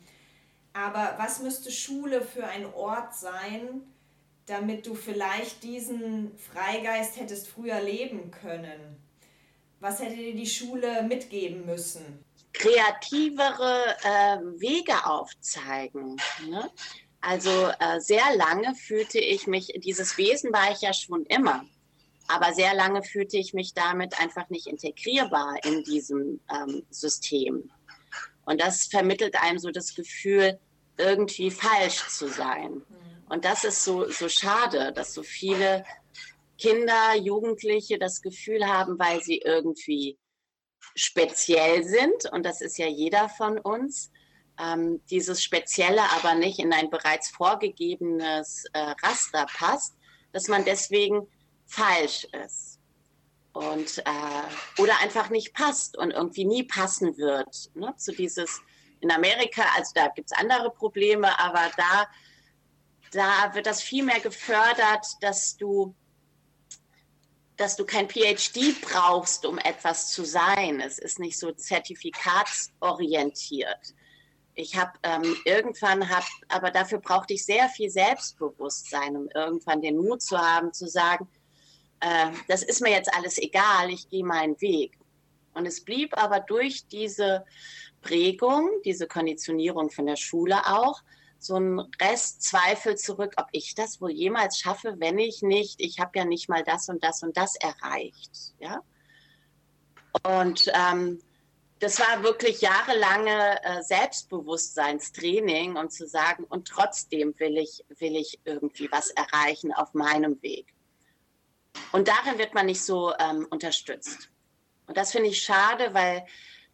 Aber 0.72 1.16
was 1.18 1.40
müsste 1.40 1.70
Schule 1.70 2.22
für 2.22 2.46
ein 2.46 2.64
Ort 2.72 3.14
sein, 3.14 3.82
damit 4.46 4.86
du 4.86 4.94
vielleicht 4.94 5.62
diesen 5.62 6.38
Freigeist 6.38 7.20
hättest 7.20 7.48
früher 7.48 7.82
leben 7.82 8.30
können? 8.30 8.96
Was 9.80 10.00
hätte 10.00 10.16
dir 10.16 10.34
die 10.34 10.46
Schule 10.46 11.02
mitgeben 11.02 11.66
müssen? 11.66 12.23
Kreativere 12.54 13.96
äh, 14.02 14.38
Wege 14.60 15.04
aufzeigen. 15.04 16.16
Ne? 16.48 16.70
Also 17.20 17.50
äh, 17.80 18.00
sehr 18.00 18.36
lange 18.36 18.74
fühlte 18.74 19.18
ich 19.18 19.46
mich, 19.46 19.72
dieses 19.78 20.16
Wesen 20.16 20.52
war 20.52 20.72
ich 20.72 20.80
ja 20.80 20.92
schon 20.92 21.24
immer, 21.26 21.64
aber 22.28 22.54
sehr 22.54 22.74
lange 22.74 23.02
fühlte 23.02 23.36
ich 23.36 23.52
mich 23.52 23.74
damit 23.74 24.18
einfach 24.20 24.48
nicht 24.48 24.66
integrierbar 24.66 25.56
in 25.64 25.82
diesem 25.84 26.40
ähm, 26.50 26.86
System. 26.90 27.70
Und 28.46 28.60
das 28.60 28.86
vermittelt 28.86 29.36
einem 29.40 29.58
so 29.58 29.70
das 29.70 29.94
Gefühl, 29.94 30.58
irgendwie 30.96 31.50
falsch 31.50 32.06
zu 32.08 32.28
sein. 32.28 32.82
Und 33.28 33.44
das 33.44 33.64
ist 33.64 33.84
so, 33.84 34.08
so 34.10 34.28
schade, 34.28 34.92
dass 34.92 35.12
so 35.12 35.22
viele 35.22 35.84
Kinder, 36.58 37.16
Jugendliche 37.16 37.98
das 37.98 38.22
Gefühl 38.22 38.66
haben, 38.66 38.98
weil 38.98 39.22
sie 39.22 39.38
irgendwie 39.38 40.18
speziell 40.94 41.84
sind, 41.84 42.30
und 42.32 42.44
das 42.44 42.60
ist 42.60 42.78
ja 42.78 42.86
jeder 42.86 43.28
von 43.28 43.58
uns, 43.58 44.10
ähm, 44.58 45.00
dieses 45.10 45.42
Spezielle 45.42 46.02
aber 46.12 46.34
nicht 46.34 46.58
in 46.58 46.72
ein 46.72 46.90
bereits 46.90 47.30
vorgegebenes 47.30 48.64
äh, 48.72 48.94
Raster 49.02 49.46
passt, 49.56 49.94
dass 50.32 50.48
man 50.48 50.64
deswegen 50.64 51.26
falsch 51.66 52.26
ist. 52.44 52.78
Und, 53.52 53.98
äh, 53.98 54.82
oder 54.82 54.98
einfach 55.00 55.30
nicht 55.30 55.54
passt 55.54 55.96
und 55.96 56.10
irgendwie 56.10 56.44
nie 56.44 56.64
passen 56.64 57.16
wird. 57.16 57.70
Ne? 57.74 57.94
Zu 57.96 58.12
dieses, 58.12 58.60
in 59.00 59.12
Amerika, 59.12 59.62
also 59.76 59.92
da 59.94 60.08
gibt 60.08 60.32
es 60.32 60.38
andere 60.38 60.70
Probleme, 60.70 61.38
aber 61.38 61.70
da, 61.76 62.08
da 63.12 63.54
wird 63.54 63.66
das 63.66 63.80
viel 63.80 64.04
mehr 64.04 64.18
gefördert, 64.18 65.06
dass 65.20 65.56
du 65.56 65.94
dass 67.56 67.76
du 67.76 67.84
kein 67.84 68.08
PhD 68.08 68.74
brauchst, 68.80 69.46
um 69.46 69.58
etwas 69.58 70.10
zu 70.10 70.24
sein. 70.24 70.80
Es 70.80 70.98
ist 70.98 71.20
nicht 71.20 71.38
so 71.38 71.52
zertifikatsorientiert. 71.52 73.94
Ich 74.56 74.76
habe 74.76 74.92
ähm, 75.02 75.36
irgendwann 75.44 76.08
hab, 76.08 76.22
aber 76.48 76.70
dafür 76.70 76.98
brauchte 76.98 77.34
ich 77.34 77.44
sehr 77.44 77.68
viel 77.68 77.90
Selbstbewusstsein, 77.90 79.16
um 79.16 79.28
irgendwann 79.34 79.82
den 79.82 79.98
Mut 79.98 80.22
zu 80.22 80.38
haben, 80.38 80.72
zu 80.72 80.86
sagen, 80.88 81.28
äh, 82.00 82.30
das 82.48 82.62
ist 82.62 82.80
mir 82.80 82.90
jetzt 82.90 83.12
alles 83.14 83.36
egal, 83.38 83.90
ich 83.90 84.08
gehe 84.08 84.24
meinen 84.24 84.58
Weg. 84.60 84.96
Und 85.54 85.66
es 85.66 85.84
blieb 85.84 86.16
aber 86.16 86.40
durch 86.40 86.86
diese 86.86 87.44
Prägung, 88.00 88.70
diese 88.84 89.06
Konditionierung 89.06 89.90
von 89.90 90.06
der 90.06 90.16
Schule 90.16 90.66
auch, 90.66 91.02
so 91.44 91.56
ein 91.56 91.80
Restzweifel 92.00 92.96
zurück, 92.96 93.34
ob 93.36 93.46
ich 93.52 93.74
das 93.74 94.00
wohl 94.00 94.10
jemals 94.10 94.58
schaffe, 94.58 94.96
wenn 94.98 95.18
ich 95.18 95.42
nicht, 95.42 95.80
ich 95.80 95.98
habe 95.98 96.18
ja 96.18 96.24
nicht 96.24 96.48
mal 96.48 96.62
das 96.64 96.88
und 96.88 97.04
das 97.04 97.22
und 97.22 97.36
das 97.36 97.56
erreicht. 97.56 98.54
Ja? 98.58 98.82
Und 100.22 100.70
ähm, 100.74 101.20
das 101.80 102.00
war 102.00 102.22
wirklich 102.22 102.60
jahrelange 102.60 103.62
äh, 103.62 103.82
Selbstbewusstseinstraining 103.82 105.76
und 105.76 105.92
zu 105.92 106.06
sagen, 106.06 106.44
und 106.44 106.66
trotzdem 106.68 107.34
will 107.38 107.58
ich, 107.58 107.84
will 107.98 108.16
ich 108.16 108.40
irgendwie 108.44 108.90
was 108.90 109.10
erreichen 109.10 109.72
auf 109.72 109.92
meinem 109.92 110.40
Weg. 110.42 110.72
Und 111.92 112.08
darin 112.08 112.38
wird 112.38 112.54
man 112.54 112.66
nicht 112.66 112.82
so 112.82 113.12
ähm, 113.18 113.46
unterstützt. 113.50 114.30
Und 114.86 114.96
das 114.96 115.12
finde 115.12 115.28
ich 115.28 115.42
schade, 115.42 115.92
weil 115.92 116.24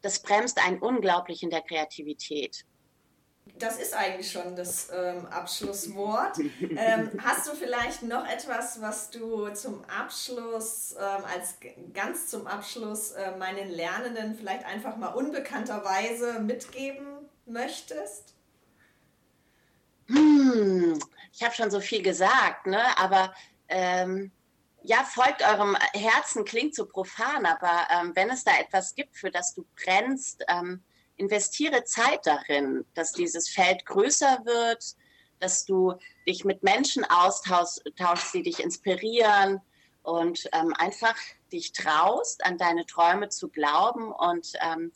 das 0.03 0.23
bremst 0.23 0.59
einen 0.59 0.79
unglaublich 0.79 1.43
in 1.43 1.51
der 1.51 1.63
Kreativität 1.63 2.65
das 3.61 3.79
ist 3.79 3.95
eigentlich 3.95 4.31
schon 4.31 4.57
das 4.57 4.89
ähm, 4.93 5.27
Abschlusswort. 5.27 6.39
Ähm, 6.39 7.11
hast 7.23 7.47
du 7.47 7.55
vielleicht 7.55 8.03
noch 8.03 8.27
etwas, 8.27 8.81
was 8.81 9.11
du 9.11 9.49
zum 9.51 9.85
Abschluss, 9.85 10.95
ähm, 10.99 11.25
als 11.25 11.55
ganz 11.93 12.29
zum 12.29 12.47
Abschluss 12.47 13.13
äh, 13.13 13.37
meinen 13.37 13.71
Lernenden 13.71 14.35
vielleicht 14.35 14.65
einfach 14.65 14.97
mal 14.97 15.09
unbekannterweise 15.09 16.41
mitgeben 16.41 17.07
möchtest? 17.47 18.35
Hm, 20.07 20.99
ich 21.33 21.43
habe 21.43 21.55
schon 21.55 21.71
so 21.71 21.81
viel 21.81 22.03
gesagt, 22.03 22.67
ne? 22.67 22.83
aber 22.99 23.35
ähm, 23.69 24.33
ja, 24.83 25.05
folgt 25.05 25.43
eurem 25.43 25.77
Herzen, 25.93 26.45
klingt 26.45 26.75
so 26.75 26.87
profan, 26.87 27.45
aber 27.45 27.87
ähm, 27.91 28.13
wenn 28.15 28.31
es 28.31 28.45
da 28.45 28.53
etwas 28.59 28.95
gibt, 28.95 29.17
für 29.17 29.31
das 29.31 29.55
du 29.55 29.67
brennst, 29.77 30.45
ähm, 30.49 30.83
investiere 31.21 31.85
Zeit 31.85 32.27
darin, 32.27 32.85
dass 32.95 33.13
dieses 33.13 33.49
Feld 33.49 33.85
größer 33.87 34.41
wird, 34.45 34.97
dass 35.39 35.65
du 35.65 35.95
dich 36.27 36.45
mit 36.45 36.63
Menschen 36.63 37.05
austauschst, 37.05 38.35
die 38.35 38.43
dich 38.43 38.61
inspirieren 38.61 39.61
und 40.03 40.49
ähm, 40.53 40.75
einfach 40.77 41.17
dich 41.53 41.73
traust, 41.73 42.45
an 42.45 42.59
deine 42.59 42.87
Träume 42.87 43.29
zu 43.29 43.49
glauben 43.49 44.13
und 44.13 44.53
ähm, 44.61 44.93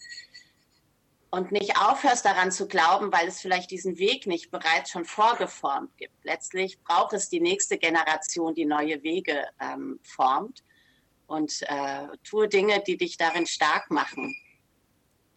und 1.30 1.50
nicht 1.50 1.76
aufhörst 1.76 2.24
daran 2.24 2.52
zu 2.52 2.68
glauben, 2.68 3.12
weil 3.12 3.26
es 3.26 3.40
vielleicht 3.40 3.72
diesen 3.72 3.98
Weg 3.98 4.28
nicht 4.28 4.52
bereits 4.52 4.90
schon 4.92 5.04
vorgeformt 5.04 5.90
gibt. 5.96 6.14
Letztlich 6.22 6.80
braucht 6.84 7.12
es 7.12 7.28
die 7.28 7.40
nächste 7.40 7.76
Generation, 7.76 8.54
die 8.54 8.64
neue 8.64 9.02
Wege 9.02 9.44
ähm, 9.60 9.98
formt 10.04 10.62
und 11.26 11.62
äh, 11.62 12.06
tue 12.22 12.48
Dinge, 12.48 12.84
die 12.86 12.96
dich 12.96 13.16
darin 13.16 13.46
stark 13.46 13.90
machen. 13.90 14.36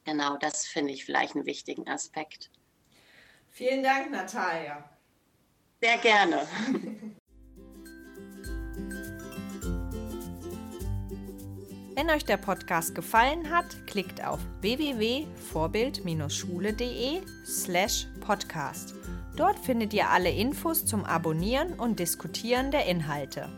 Genau, 0.08 0.38
das 0.38 0.66
finde 0.66 0.94
ich 0.94 1.04
vielleicht 1.04 1.36
einen 1.36 1.46
wichtigen 1.46 1.86
Aspekt. 1.90 2.50
Vielen 3.50 3.84
Dank, 3.84 4.10
Natalia. 4.10 4.90
Sehr 5.82 5.98
gerne. 5.98 6.48
Wenn 11.94 12.10
euch 12.10 12.24
der 12.24 12.38
Podcast 12.38 12.96
gefallen 12.96 13.52
hat, 13.52 13.86
klickt 13.86 14.26
auf 14.26 14.40
www.vorbild-schule.de 14.62 17.22
slash 17.46 18.08
podcast. 18.22 18.96
Dort 19.36 19.60
findet 19.60 19.94
ihr 19.94 20.10
alle 20.10 20.32
Infos 20.32 20.86
zum 20.86 21.04
Abonnieren 21.04 21.74
und 21.74 22.00
Diskutieren 22.00 22.72
der 22.72 22.86
Inhalte. 22.86 23.50